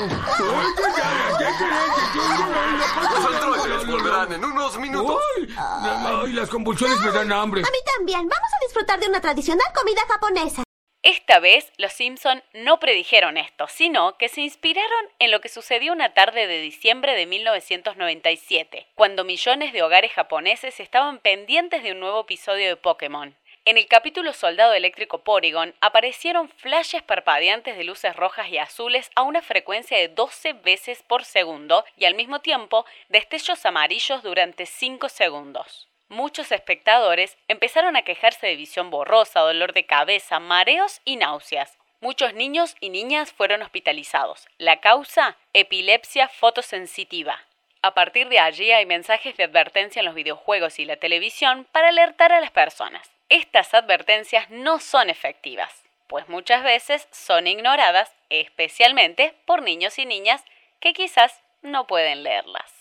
Los 3.67 3.85
volverán 3.85 4.33
en 4.33 4.43
unos 4.43 4.79
minutos. 4.79 5.21
Ay, 5.55 6.33
las 6.33 6.49
convulsiones 6.49 6.99
me 7.01 7.11
dan 7.11 7.31
hambre. 7.31 7.61
A 7.61 7.69
mí 7.69 7.77
también. 7.95 8.21
Vamos 8.21 8.49
a 8.59 8.65
disfrutar 8.65 8.99
de 8.99 9.07
una 9.07 9.21
tradicional 9.21 9.67
comida 9.75 10.01
japonesa. 10.07 10.63
Esta 11.03 11.39
vez 11.39 11.69
los 11.75 11.91
Simpson 11.91 12.41
no 12.53 12.79
predijeron 12.79 13.35
esto, 13.35 13.67
sino 13.67 14.17
que 14.17 14.29
se 14.29 14.39
inspiraron 14.39 15.09
en 15.19 15.31
lo 15.31 15.41
que 15.41 15.49
sucedió 15.49 15.91
una 15.91 16.13
tarde 16.13 16.47
de 16.47 16.61
diciembre 16.61 17.13
de 17.13 17.25
1997, 17.25 18.87
cuando 18.95 19.25
millones 19.25 19.73
de 19.73 19.83
hogares 19.83 20.13
japoneses 20.13 20.79
estaban 20.79 21.19
pendientes 21.19 21.83
de 21.83 21.91
un 21.91 21.99
nuevo 21.99 22.21
episodio 22.21 22.69
de 22.69 22.77
Pokémon. 22.77 23.35
En 23.65 23.77
el 23.77 23.87
capítulo 23.87 24.31
Soldado 24.31 24.73
Eléctrico 24.73 25.25
Porygon 25.25 25.73
aparecieron 25.81 26.47
flashes 26.47 27.01
parpadeantes 27.01 27.75
de 27.75 27.83
luces 27.83 28.15
rojas 28.15 28.47
y 28.47 28.57
azules 28.57 29.11
a 29.15 29.23
una 29.23 29.41
frecuencia 29.41 29.97
de 29.97 30.07
12 30.07 30.53
veces 30.53 31.03
por 31.03 31.25
segundo 31.25 31.83
y 31.97 32.05
al 32.05 32.15
mismo 32.15 32.39
tiempo 32.39 32.85
destellos 33.09 33.65
amarillos 33.65 34.23
durante 34.23 34.65
5 34.65 35.09
segundos. 35.09 35.89
Muchos 36.09 36.51
espectadores 36.51 37.37
empezaron 37.47 37.95
a 37.95 38.03
quejarse 38.03 38.47
de 38.47 38.55
visión 38.55 38.89
borrosa, 38.89 39.39
dolor 39.39 39.73
de 39.73 39.85
cabeza, 39.85 40.39
mareos 40.39 41.01
y 41.05 41.15
náuseas. 41.15 41.77
Muchos 42.01 42.33
niños 42.33 42.75
y 42.79 42.89
niñas 42.89 43.31
fueron 43.31 43.61
hospitalizados. 43.61 44.47
La 44.57 44.81
causa, 44.81 45.37
epilepsia 45.53 46.27
fotosensitiva. 46.27 47.39
A 47.81 47.93
partir 47.93 48.29
de 48.29 48.39
allí 48.39 48.71
hay 48.71 48.85
mensajes 48.85 49.35
de 49.37 49.43
advertencia 49.43 49.99
en 49.99 50.05
los 50.05 50.15
videojuegos 50.15 50.79
y 50.79 50.85
la 50.85 50.97
televisión 50.97 51.65
para 51.71 51.89
alertar 51.89 52.31
a 52.31 52.41
las 52.41 52.51
personas. 52.51 53.09
Estas 53.29 53.73
advertencias 53.73 54.49
no 54.49 54.79
son 54.79 55.09
efectivas, 55.09 55.83
pues 56.07 56.29
muchas 56.29 56.63
veces 56.63 57.07
son 57.11 57.47
ignoradas, 57.47 58.13
especialmente 58.29 59.33
por 59.45 59.61
niños 59.61 59.97
y 59.97 60.05
niñas 60.05 60.43
que 60.79 60.93
quizás 60.93 61.41
no 61.61 61.87
pueden 61.87 62.23
leerlas. 62.23 62.71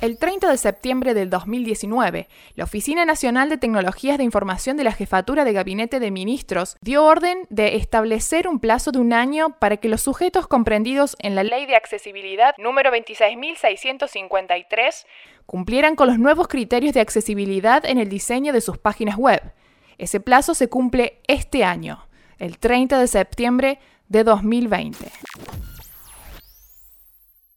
El 0.00 0.16
30 0.16 0.48
de 0.48 0.58
septiembre 0.58 1.12
del 1.12 1.28
2019, 1.28 2.28
la 2.54 2.62
Oficina 2.62 3.04
Nacional 3.04 3.48
de 3.48 3.58
Tecnologías 3.58 4.16
de 4.16 4.22
Información 4.22 4.76
de 4.76 4.84
la 4.84 4.92
Jefatura 4.92 5.44
de 5.44 5.52
Gabinete 5.52 5.98
de 5.98 6.12
Ministros 6.12 6.76
dio 6.80 7.04
orden 7.04 7.48
de 7.50 7.74
establecer 7.74 8.46
un 8.46 8.60
plazo 8.60 8.92
de 8.92 9.00
un 9.00 9.12
año 9.12 9.58
para 9.58 9.78
que 9.78 9.88
los 9.88 10.00
sujetos 10.00 10.46
comprendidos 10.46 11.16
en 11.18 11.34
la 11.34 11.42
Ley 11.42 11.66
de 11.66 11.74
Accesibilidad 11.74 12.54
número 12.58 12.92
26.653 12.92 15.04
cumplieran 15.46 15.96
con 15.96 16.06
los 16.06 16.20
nuevos 16.20 16.46
criterios 16.46 16.94
de 16.94 17.00
accesibilidad 17.00 17.84
en 17.84 17.98
el 17.98 18.08
diseño 18.08 18.52
de 18.52 18.60
sus 18.60 18.78
páginas 18.78 19.16
web. 19.16 19.52
Ese 19.98 20.20
plazo 20.20 20.54
se 20.54 20.68
cumple 20.68 21.18
este 21.26 21.64
año, 21.64 22.06
el 22.38 22.60
30 22.60 23.00
de 23.00 23.08
septiembre 23.08 23.80
de 24.06 24.22
2020. 24.22 25.10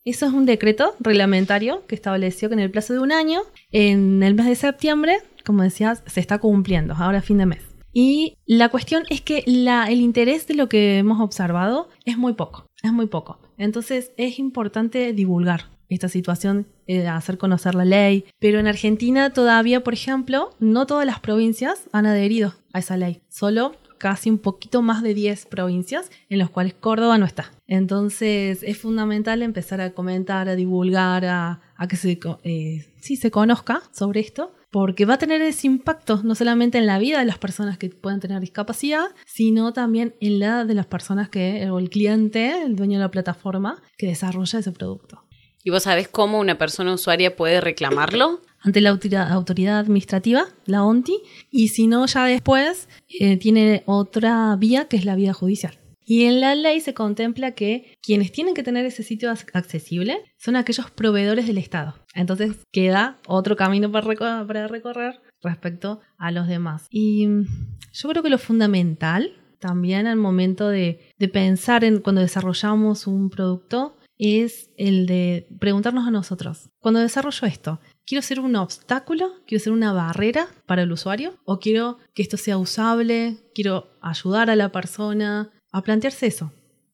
Eso 0.03 0.25
es 0.25 0.33
un 0.33 0.47
decreto 0.47 0.95
reglamentario 0.99 1.85
que 1.85 1.93
estableció 1.93 2.49
que 2.49 2.53
en 2.53 2.59
el 2.59 2.71
plazo 2.71 2.93
de 2.93 2.99
un 2.99 3.11
año, 3.11 3.41
en 3.71 4.23
el 4.23 4.33
mes 4.33 4.47
de 4.47 4.55
septiembre, 4.55 5.19
como 5.45 5.61
decías, 5.61 6.03
se 6.07 6.19
está 6.19 6.39
cumpliendo, 6.39 6.95
ahora 6.95 7.21
fin 7.21 7.37
de 7.37 7.45
mes. 7.45 7.63
Y 7.93 8.37
la 8.47 8.69
cuestión 8.69 9.03
es 9.09 9.21
que 9.21 9.43
el 9.45 10.01
interés 10.01 10.47
de 10.47 10.55
lo 10.55 10.69
que 10.69 10.97
hemos 10.97 11.19
observado 11.21 11.89
es 12.05 12.17
muy 12.17 12.33
poco, 12.33 12.65
es 12.81 12.91
muy 12.91 13.05
poco. 13.05 13.39
Entonces 13.57 14.11
es 14.17 14.39
importante 14.39 15.13
divulgar 15.13 15.65
esta 15.89 16.09
situación, 16.09 16.67
eh, 16.87 17.07
hacer 17.07 17.37
conocer 17.37 17.75
la 17.75 17.85
ley. 17.85 18.25
Pero 18.39 18.59
en 18.59 18.67
Argentina 18.67 19.31
todavía, 19.31 19.83
por 19.83 19.93
ejemplo, 19.93 20.51
no 20.59 20.87
todas 20.87 21.05
las 21.05 21.19
provincias 21.19 21.83
han 21.91 22.05
adherido 22.05 22.55
a 22.73 22.79
esa 22.79 22.97
ley. 22.97 23.21
Solo 23.29 23.75
casi 24.01 24.31
un 24.31 24.39
poquito 24.39 24.81
más 24.81 25.03
de 25.03 25.13
10 25.13 25.45
provincias 25.45 26.09
en 26.27 26.39
las 26.39 26.49
cuales 26.49 26.73
Córdoba 26.73 27.19
no 27.19 27.25
está. 27.27 27.51
Entonces 27.67 28.63
es 28.63 28.79
fundamental 28.79 29.43
empezar 29.43 29.79
a 29.79 29.91
comentar, 29.91 30.49
a 30.49 30.55
divulgar, 30.55 31.23
a, 31.25 31.61
que 31.87 31.95
se, 31.97 32.19
eh, 32.43 32.87
se 32.99 33.29
conozca 33.29 33.83
sobre 33.91 34.21
esto, 34.21 34.55
porque 34.71 35.05
va 35.05 35.13
a 35.13 35.17
tener 35.19 35.39
ese 35.43 35.67
impacto 35.67 36.21
no 36.23 36.33
solamente 36.33 36.79
en 36.79 36.87
la 36.87 36.97
vida 36.97 37.19
de 37.19 37.25
las 37.25 37.37
personas 37.37 37.77
que 37.77 37.89
pueden 37.89 38.19
tener 38.19 38.39
discapacidad, 38.39 39.05
sino 39.27 39.71
también 39.71 40.15
en 40.19 40.39
la 40.39 40.65
de 40.65 40.73
las 40.73 40.87
personas 40.87 41.29
que, 41.29 41.69
o 41.69 41.77
el 41.77 41.91
cliente, 41.91 42.63
el 42.63 42.75
dueño 42.75 42.97
de 42.97 43.03
la 43.03 43.11
plataforma, 43.11 43.83
que 43.99 44.07
desarrolla 44.07 44.57
ese 44.57 44.71
producto. 44.71 45.23
¿Y 45.63 45.69
vos 45.69 45.83
sabés 45.83 46.07
cómo 46.07 46.39
una 46.39 46.57
persona 46.57 46.91
usuaria 46.91 47.35
puede 47.35 47.61
reclamarlo? 47.61 48.41
Ante 48.61 48.81
la 48.81 48.89
autoridad 48.89 49.79
administrativa, 49.79 50.45
la 50.65 50.83
ONTI, 50.83 51.17
y 51.49 51.69
si 51.69 51.87
no, 51.87 52.05
ya 52.05 52.25
después 52.25 52.89
eh, 53.19 53.37
tiene 53.37 53.83
otra 53.85 54.55
vía 54.55 54.85
que 54.85 54.97
es 54.97 55.05
la 55.05 55.15
vía 55.15 55.33
judicial. 55.33 55.77
Y 56.03 56.25
en 56.25 56.41
la 56.41 56.55
ley 56.55 56.81
se 56.81 56.93
contempla 56.93 57.51
que 57.51 57.97
quienes 58.01 58.31
tienen 58.31 58.53
que 58.53 58.63
tener 58.63 58.85
ese 58.85 59.03
sitio 59.03 59.29
accesible 59.29 60.19
son 60.37 60.55
aquellos 60.55 60.91
proveedores 60.91 61.47
del 61.47 61.57
Estado. 61.57 61.95
Entonces 62.13 62.57
queda 62.71 63.19
otro 63.27 63.55
camino 63.55 63.91
para 63.91 64.67
recorrer, 64.67 65.21
respecto 65.41 66.01
a 66.17 66.31
los 66.31 66.47
demás. 66.47 66.87
Y 66.89 67.27
mm, 67.27 67.45
yo 67.93 68.09
creo 68.09 68.23
que 68.23 68.29
lo 68.29 68.37
fundamental 68.37 69.37
también 69.59 70.07
al 70.07 70.17
momento 70.17 70.67
de, 70.67 70.99
de 71.17 71.27
pensar 71.29 71.83
en 71.83 71.99
cuando 71.99 72.21
desarrollamos 72.21 73.07
un 73.07 73.29
producto 73.29 73.95
es 74.17 74.69
el 74.77 75.07
de 75.07 75.47
preguntarnos 75.59 76.07
a 76.07 76.11
nosotros, 76.11 76.69
cuando 76.79 76.99
desarrollo 76.99 77.47
esto, 77.47 77.79
¿quiero 78.05 78.21
ser 78.21 78.39
un 78.39 78.55
obstáculo? 78.55 79.31
¿Quiero 79.45 79.63
ser 79.63 79.73
una 79.73 79.93
barrera 79.93 80.47
para 80.65 80.83
el 80.83 80.91
usuario? 80.91 81.35
¿O 81.45 81.59
quiero 81.59 81.97
que 82.13 82.21
esto 82.21 82.37
sea 82.37 82.57
usable? 82.57 83.37
¿Quiero 83.53 83.87
ayudar 84.01 84.49
a 84.49 84.55
la 84.55 84.71
persona 84.71 85.51
a 85.71 85.81
plantearse 85.81 86.27
eso? 86.27 86.51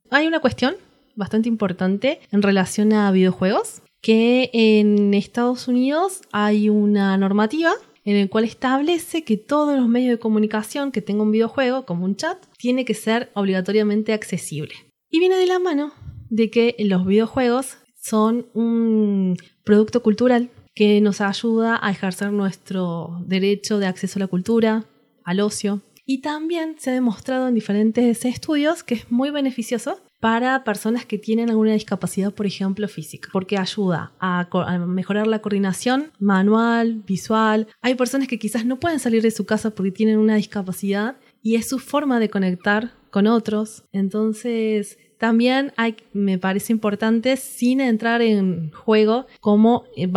Hay 0.10 0.28
una 0.28 0.40
cuestión 0.40 0.76
bastante 1.16 1.50
importante 1.50 2.20
en 2.32 2.42
relación 2.42 2.94
a 2.94 3.12
videojuegos, 3.12 3.82
que 4.02 4.50
en 4.54 5.14
Estados 5.14 5.68
Unidos 5.68 6.22
hay 6.32 6.70
una 6.70 7.18
normativa 7.18 7.74
en 8.06 8.16
el 8.16 8.30
cual 8.30 8.46
establece 8.46 9.26
que 9.26 9.36
todos 9.36 9.78
los 9.78 9.90
medios 9.90 10.12
de 10.12 10.20
comunicación 10.20 10.94
que 10.94 11.02
tenga 11.02 11.24
un 11.24 11.32
videojuego, 11.32 11.86
como 11.86 12.06
un 12.06 12.16
chat, 12.16 12.38
tiene 12.58 12.86
que 12.86 12.94
ser 12.94 13.32
obligatoriamente 13.34 14.14
accesible. 14.14 14.74
Y 15.10 15.20
viene 15.20 15.36
de 15.36 15.46
la 15.46 15.60
mano 15.60 15.92
de 16.30 16.50
que 16.50 16.76
los 16.80 17.06
videojuegos 17.06 17.78
son 17.96 18.48
un 18.54 19.36
producto 19.66 20.02
cultural 20.04 20.50
que 20.78 21.02
nos 21.02 21.22
ayuda 21.22 21.80
a 21.82 21.90
ejercer 21.90 22.32
nuestro 22.32 23.24
derecho 23.26 23.80
de 23.80 23.88
acceso 23.88 24.20
a 24.20 24.22
la 24.22 24.28
cultura, 24.28 24.86
al 25.24 25.40
ocio. 25.40 25.82
Y 26.06 26.22
también 26.22 26.76
se 26.78 26.92
ha 26.92 26.94
demostrado 26.94 27.48
en 27.48 27.56
diferentes 27.56 28.24
estudios 28.26 28.84
que 28.84 28.94
es 28.94 29.12
muy 29.12 29.32
beneficioso 29.32 30.00
para 30.20 30.64
personas 30.64 31.04
que 31.08 31.18
tienen 31.18 31.50
alguna 31.50 31.74
discapacidad, 31.74 32.32
por 32.32 32.46
ejemplo, 32.46 32.88
física, 32.88 33.28
porque 33.34 33.58
ayuda 33.58 34.12
a, 34.20 34.48
mejorar 34.86 35.26
la 35.26 35.40
coordinación 35.40 36.12
manual, 36.20 37.02
visual. 37.08 37.68
Hay 37.82 37.96
personas 37.96 38.28
que 38.28 38.38
quizás 38.38 38.64
no 38.64 38.80
pueden 38.80 39.00
salir 39.00 39.24
de 39.24 39.32
su 39.32 39.48
casa 39.48 39.72
porque 39.72 39.92
tienen 39.92 40.20
una 40.20 40.36
discapacidad 40.36 41.18
y 41.42 41.56
es 41.56 41.68
su 41.68 41.80
forma 41.80 42.20
de 42.20 42.30
conectar 42.30 42.92
con 43.10 43.26
otros. 43.26 43.84
Entonces, 43.94 45.00
también 45.18 45.74
me 46.14 46.38
parece 46.38 46.74
importante, 46.74 47.38
sin 47.38 47.82
entrar 47.82 48.22
en 48.22 48.72
juego, 48.72 49.26
cómo 49.40 49.86
eh, 49.96 50.08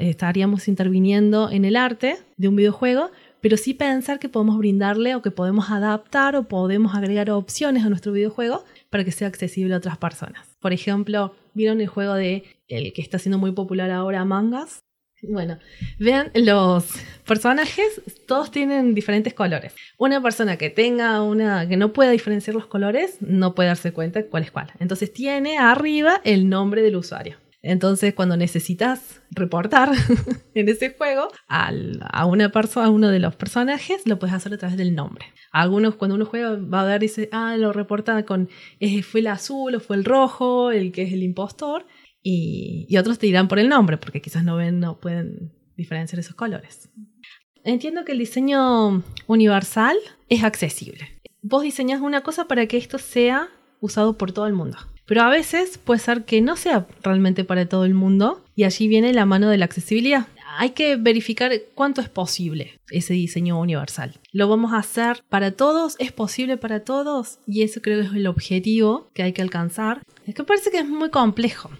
estaríamos 0.00 0.68
interviniendo 0.68 1.50
en 1.50 1.64
el 1.64 1.76
arte 1.76 2.16
de 2.36 2.48
un 2.48 2.56
videojuego, 2.56 3.10
pero 3.40 3.56
sí 3.56 3.74
pensar 3.74 4.18
que 4.18 4.28
podemos 4.28 4.58
brindarle 4.58 5.14
o 5.14 5.22
que 5.22 5.30
podemos 5.30 5.70
adaptar 5.70 6.36
o 6.36 6.44
podemos 6.44 6.94
agregar 6.94 7.30
opciones 7.30 7.84
a 7.84 7.88
nuestro 7.88 8.12
videojuego 8.12 8.64
para 8.90 9.04
que 9.04 9.12
sea 9.12 9.28
accesible 9.28 9.74
a 9.74 9.78
otras 9.78 9.98
personas. 9.98 10.56
Por 10.60 10.72
ejemplo, 10.72 11.34
¿vieron 11.54 11.80
el 11.80 11.86
juego 11.86 12.14
de 12.14 12.44
el 12.68 12.92
que 12.92 13.02
está 13.02 13.18
siendo 13.18 13.38
muy 13.38 13.52
popular 13.52 13.90
ahora, 13.90 14.24
Mangas? 14.24 14.85
Bueno, 15.22 15.58
vean 15.98 16.30
los 16.34 16.84
personajes, 17.26 18.02
todos 18.26 18.50
tienen 18.50 18.94
diferentes 18.94 19.32
colores. 19.32 19.74
Una 19.98 20.22
persona 20.22 20.56
que 20.56 20.68
tenga 20.70 21.22
una 21.22 21.66
que 21.66 21.76
no 21.76 21.92
pueda 21.92 22.10
diferenciar 22.10 22.54
los 22.54 22.66
colores 22.66 23.16
no 23.20 23.54
puede 23.54 23.68
darse 23.68 23.92
cuenta 23.92 24.26
cuál 24.26 24.42
es 24.42 24.50
cuál. 24.50 24.72
Entonces 24.78 25.12
tiene 25.12 25.58
arriba 25.58 26.20
el 26.24 26.48
nombre 26.48 26.82
del 26.82 26.96
usuario. 26.96 27.38
Entonces, 27.62 28.14
cuando 28.14 28.36
necesitas 28.36 29.22
reportar 29.30 29.90
en 30.54 30.68
ese 30.68 30.94
juego 30.94 31.28
a 31.48 32.26
una 32.26 32.52
persona, 32.52 32.86
a 32.86 32.90
uno 32.90 33.08
de 33.08 33.18
los 33.18 33.34
personajes, 33.34 34.06
lo 34.06 34.20
puedes 34.20 34.36
hacer 34.36 34.54
a 34.54 34.58
través 34.58 34.76
del 34.76 34.94
nombre. 34.94 35.26
Algunos, 35.50 35.96
cuando 35.96 36.14
uno 36.14 36.26
juega, 36.26 36.54
va 36.56 36.82
a 36.82 36.84
ver 36.84 37.02
y 37.02 37.06
dice, 37.06 37.28
ah, 37.32 37.56
lo 37.56 37.72
reporta 37.72 38.24
con, 38.24 38.48
eh, 38.78 39.02
fue 39.02 39.20
el 39.20 39.26
azul 39.26 39.74
o 39.74 39.80
fue 39.80 39.96
el 39.96 40.04
rojo, 40.04 40.70
el 40.70 40.92
que 40.92 41.02
es 41.02 41.12
el 41.12 41.24
impostor. 41.24 41.86
Y, 42.28 42.86
y 42.88 42.96
otros 42.96 43.20
te 43.20 43.26
dirán 43.26 43.46
por 43.46 43.60
el 43.60 43.68
nombre, 43.68 43.98
porque 43.98 44.20
quizás 44.20 44.42
no 44.42 44.56
ven, 44.56 44.80
no 44.80 44.98
pueden 44.98 45.52
diferenciar 45.76 46.18
esos 46.18 46.34
colores. 46.34 46.88
Entiendo 47.62 48.04
que 48.04 48.12
el 48.12 48.18
diseño 48.18 49.04
universal 49.28 49.96
es 50.28 50.42
accesible. 50.42 51.08
Vos 51.42 51.62
diseñas 51.62 52.00
una 52.00 52.22
cosa 52.22 52.48
para 52.48 52.66
que 52.66 52.78
esto 52.78 52.98
sea 52.98 53.48
usado 53.80 54.18
por 54.18 54.32
todo 54.32 54.48
el 54.48 54.54
mundo. 54.54 54.76
Pero 55.06 55.22
a 55.22 55.30
veces 55.30 55.78
puede 55.78 56.00
ser 56.00 56.24
que 56.24 56.40
no 56.40 56.56
sea 56.56 56.88
realmente 57.00 57.44
para 57.44 57.68
todo 57.68 57.84
el 57.84 57.94
mundo 57.94 58.44
y 58.56 58.64
allí 58.64 58.88
viene 58.88 59.14
la 59.14 59.24
mano 59.24 59.48
de 59.48 59.58
la 59.58 59.66
accesibilidad. 59.66 60.26
Hay 60.58 60.70
que 60.70 60.96
verificar 60.96 61.52
cuánto 61.76 62.00
es 62.00 62.08
posible 62.08 62.80
ese 62.90 63.14
diseño 63.14 63.60
universal. 63.60 64.18
¿Lo 64.32 64.48
vamos 64.48 64.72
a 64.72 64.78
hacer 64.78 65.22
para 65.28 65.52
todos? 65.52 65.94
¿Es 66.00 66.10
posible 66.10 66.56
para 66.56 66.80
todos? 66.80 67.38
Y 67.46 67.62
eso 67.62 67.80
creo 67.82 68.00
que 68.00 68.08
es 68.08 68.14
el 68.14 68.26
objetivo 68.26 69.10
que 69.14 69.22
hay 69.22 69.32
que 69.32 69.42
alcanzar. 69.42 70.02
Es 70.26 70.34
que 70.34 70.42
parece 70.42 70.72
que 70.72 70.78
es 70.78 70.88
muy 70.88 71.10
complejo. 71.10 71.70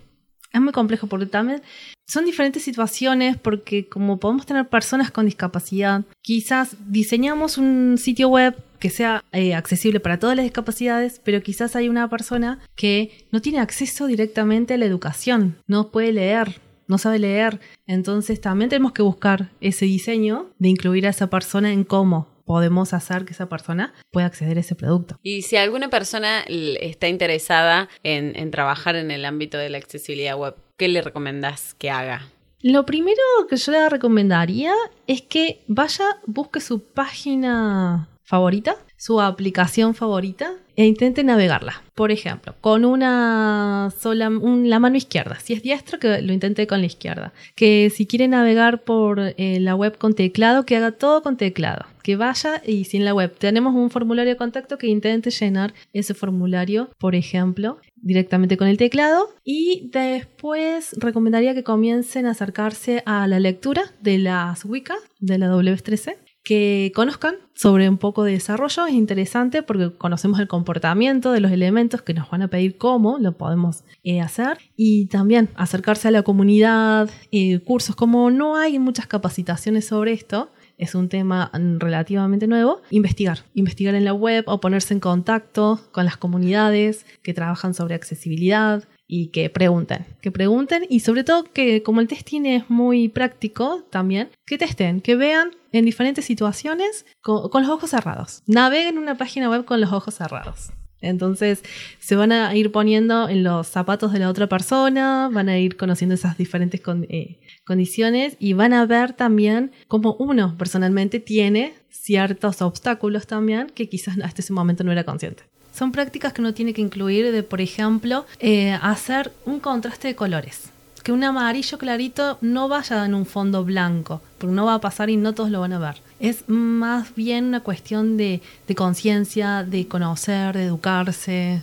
Es 0.52 0.60
muy 0.60 0.72
complejo 0.72 1.06
porque 1.06 1.26
también 1.26 1.62
son 2.06 2.24
diferentes 2.24 2.62
situaciones 2.62 3.36
porque 3.36 3.88
como 3.88 4.18
podemos 4.18 4.46
tener 4.46 4.68
personas 4.68 5.10
con 5.10 5.26
discapacidad, 5.26 6.04
quizás 6.22 6.76
diseñamos 6.86 7.58
un 7.58 7.96
sitio 7.98 8.28
web 8.28 8.56
que 8.78 8.90
sea 8.90 9.24
eh, 9.32 9.54
accesible 9.54 10.00
para 10.00 10.18
todas 10.18 10.36
las 10.36 10.44
discapacidades, 10.44 11.20
pero 11.24 11.42
quizás 11.42 11.76
hay 11.76 11.88
una 11.88 12.08
persona 12.08 12.60
que 12.76 13.26
no 13.32 13.40
tiene 13.40 13.58
acceso 13.58 14.06
directamente 14.06 14.74
a 14.74 14.78
la 14.78 14.84
educación, 14.84 15.56
no 15.66 15.90
puede 15.90 16.12
leer, 16.12 16.60
no 16.86 16.98
sabe 16.98 17.18
leer. 17.18 17.60
Entonces 17.86 18.40
también 18.40 18.70
tenemos 18.70 18.92
que 18.92 19.02
buscar 19.02 19.50
ese 19.60 19.86
diseño 19.86 20.50
de 20.58 20.68
incluir 20.68 21.06
a 21.06 21.10
esa 21.10 21.28
persona 21.28 21.72
en 21.72 21.84
cómo 21.84 22.28
podemos 22.46 22.94
hacer 22.94 23.26
que 23.26 23.34
esa 23.34 23.48
persona 23.48 23.92
pueda 24.10 24.26
acceder 24.26 24.56
a 24.56 24.60
ese 24.60 24.74
producto. 24.74 25.18
Y 25.22 25.42
si 25.42 25.56
alguna 25.56 25.90
persona 25.90 26.44
está 26.48 27.08
interesada 27.08 27.88
en, 28.02 28.34
en 28.36 28.50
trabajar 28.50 28.96
en 28.96 29.10
el 29.10 29.26
ámbito 29.26 29.58
de 29.58 29.68
la 29.68 29.78
accesibilidad 29.78 30.38
web, 30.38 30.54
¿qué 30.78 30.88
le 30.88 31.02
recomendás 31.02 31.74
que 31.74 31.90
haga? 31.90 32.28
Lo 32.62 32.86
primero 32.86 33.20
que 33.48 33.56
yo 33.56 33.72
le 33.72 33.88
recomendaría 33.88 34.72
es 35.06 35.22
que 35.22 35.62
vaya, 35.66 36.04
busque 36.26 36.60
su 36.60 36.80
página 36.82 38.08
favorita, 38.24 38.76
su 38.96 39.20
aplicación 39.20 39.94
favorita 39.94 40.52
e 40.74 40.84
intente 40.84 41.22
navegarla. 41.22 41.82
Por 41.94 42.10
ejemplo, 42.10 42.54
con 42.60 42.84
una 42.84 43.92
sola, 43.98 44.30
la 44.30 44.78
mano 44.80 44.96
izquierda. 44.96 45.38
Si 45.38 45.52
es 45.52 45.62
diestro, 45.62 45.98
que 45.98 46.20
lo 46.22 46.32
intente 46.32 46.66
con 46.66 46.80
la 46.80 46.86
izquierda. 46.86 47.32
Que 47.54 47.90
si 47.94 48.06
quiere 48.06 48.26
navegar 48.26 48.82
por 48.82 49.20
eh, 49.20 49.58
la 49.60 49.74
web 49.74 49.96
con 49.96 50.14
teclado, 50.14 50.66
que 50.66 50.76
haga 50.76 50.92
todo 50.92 51.22
con 51.22 51.36
teclado. 51.36 51.86
Que 52.06 52.14
vaya 52.14 52.62
y 52.64 52.84
si 52.84 52.98
en 52.98 53.04
la 53.04 53.14
web 53.14 53.34
tenemos 53.36 53.74
un 53.74 53.90
formulario 53.90 54.30
de 54.30 54.36
contacto, 54.36 54.78
que 54.78 54.86
intente 54.86 55.30
llenar 55.32 55.74
ese 55.92 56.14
formulario, 56.14 56.88
por 57.00 57.16
ejemplo, 57.16 57.78
directamente 57.96 58.56
con 58.56 58.68
el 58.68 58.76
teclado. 58.76 59.34
Y 59.42 59.90
después 59.92 60.94
recomendaría 61.00 61.52
que 61.52 61.64
comiencen 61.64 62.26
a 62.26 62.30
acercarse 62.30 63.02
a 63.06 63.26
la 63.26 63.40
lectura 63.40 63.82
de 64.02 64.18
las 64.18 64.64
Wicca 64.64 64.94
de 65.18 65.38
la 65.38 65.48
W3C 65.48 66.14
que 66.46 66.92
conozcan 66.94 67.34
sobre 67.56 67.88
un 67.88 67.98
poco 67.98 68.22
de 68.22 68.30
desarrollo. 68.30 68.86
Es 68.86 68.94
interesante 68.94 69.64
porque 69.64 69.90
conocemos 69.98 70.38
el 70.38 70.46
comportamiento 70.46 71.32
de 71.32 71.40
los 71.40 71.50
elementos 71.50 72.02
que 72.02 72.14
nos 72.14 72.30
van 72.30 72.42
a 72.42 72.46
pedir 72.46 72.78
cómo 72.78 73.18
lo 73.18 73.32
podemos 73.32 73.82
eh, 74.04 74.20
hacer 74.20 74.58
y 74.76 75.06
también 75.06 75.48
acercarse 75.56 76.06
a 76.06 76.12
la 76.12 76.22
comunidad, 76.22 77.10
eh, 77.32 77.58
cursos. 77.58 77.96
Como 77.96 78.30
no 78.30 78.54
hay 78.54 78.78
muchas 78.78 79.08
capacitaciones 79.08 79.86
sobre 79.86 80.12
esto, 80.12 80.52
es 80.78 80.94
un 80.94 81.08
tema 81.08 81.50
relativamente 81.78 82.46
nuevo, 82.46 82.82
investigar, 82.90 83.40
investigar 83.54 83.94
en 83.94 84.04
la 84.04 84.12
web 84.12 84.44
o 84.46 84.60
ponerse 84.60 84.94
en 84.94 85.00
contacto 85.00 85.80
con 85.92 86.04
las 86.04 86.16
comunidades 86.16 87.06
que 87.22 87.34
trabajan 87.34 87.74
sobre 87.74 87.94
accesibilidad, 87.94 88.84
y 89.08 89.28
que 89.28 89.50
pregunten, 89.50 90.04
que 90.20 90.32
pregunten 90.32 90.84
y 90.88 91.00
sobre 91.00 91.24
todo 91.24 91.44
que 91.44 91.82
como 91.82 92.00
el 92.00 92.08
testing 92.08 92.44
es 92.44 92.68
muy 92.68 93.08
práctico 93.08 93.84
también, 93.90 94.30
que 94.44 94.58
testen, 94.58 95.00
que 95.00 95.16
vean 95.16 95.50
en 95.72 95.84
diferentes 95.84 96.24
situaciones 96.24 97.06
con, 97.20 97.50
los 97.52 97.70
ojos 97.70 97.90
cerrados. 97.90 98.42
Naveguen 98.46 98.98
una 98.98 99.16
página 99.16 99.48
web 99.48 99.64
con 99.64 99.80
los 99.80 99.92
ojos 99.92 100.14
cerrados. 100.14 100.72
Entonces 101.00 101.62
se 101.98 102.16
van 102.16 102.32
a 102.32 102.54
ir 102.54 102.72
poniendo 102.72 103.28
en 103.28 103.44
los 103.44 103.66
zapatos 103.66 104.12
de 104.12 104.18
la 104.18 104.28
otra 104.28 104.48
persona, 104.48 105.28
van 105.32 105.48
a 105.48 105.58
ir 105.58 105.76
conociendo 105.76 106.14
esas 106.14 106.38
diferentes 106.38 106.80
eh, 107.08 107.38
condiciones 107.64 108.36
y 108.38 108.54
van 108.54 108.72
a 108.72 108.86
ver 108.86 109.12
también 109.12 109.72
cómo 109.88 110.16
uno 110.18 110.56
personalmente 110.56 111.20
tiene 111.20 111.74
ciertos 111.90 112.62
obstáculos 112.62 113.26
también 113.26 113.68
que 113.74 113.88
quizás 113.88 114.16
hasta 114.22 114.40
ese 114.40 114.52
momento 114.52 114.84
no 114.84 114.92
era 114.92 115.04
consciente. 115.04 115.42
Son 115.76 115.92
prácticas 115.92 116.32
que 116.32 116.40
uno 116.40 116.54
tiene 116.54 116.72
que 116.72 116.80
incluir 116.80 117.30
de, 117.30 117.42
por 117.42 117.60
ejemplo, 117.60 118.24
eh, 118.40 118.72
hacer 118.80 119.32
un 119.44 119.60
contraste 119.60 120.08
de 120.08 120.14
colores. 120.14 120.70
Que 121.02 121.12
un 121.12 121.22
amarillo 121.22 121.76
clarito 121.76 122.38
no 122.40 122.68
vaya 122.68 123.04
en 123.04 123.14
un 123.14 123.26
fondo 123.26 123.62
blanco, 123.62 124.22
porque 124.38 124.54
no 124.54 124.64
va 124.64 124.74
a 124.74 124.80
pasar 124.80 125.10
y 125.10 125.16
no 125.16 125.34
todos 125.34 125.50
lo 125.50 125.60
van 125.60 125.74
a 125.74 125.78
ver. 125.78 125.96
Es 126.18 126.48
más 126.48 127.14
bien 127.14 127.44
una 127.46 127.60
cuestión 127.60 128.16
de, 128.16 128.40
de 128.66 128.74
conciencia, 128.74 129.64
de 129.64 129.86
conocer, 129.86 130.56
de 130.56 130.64
educarse. 130.64 131.62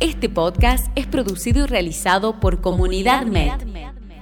Este 0.00 0.28
podcast 0.28 0.88
es 0.96 1.06
producido 1.06 1.62
y 1.64 1.68
realizado 1.68 2.40
por 2.40 2.60
Comunidad 2.60 3.26
Med, 3.26 3.52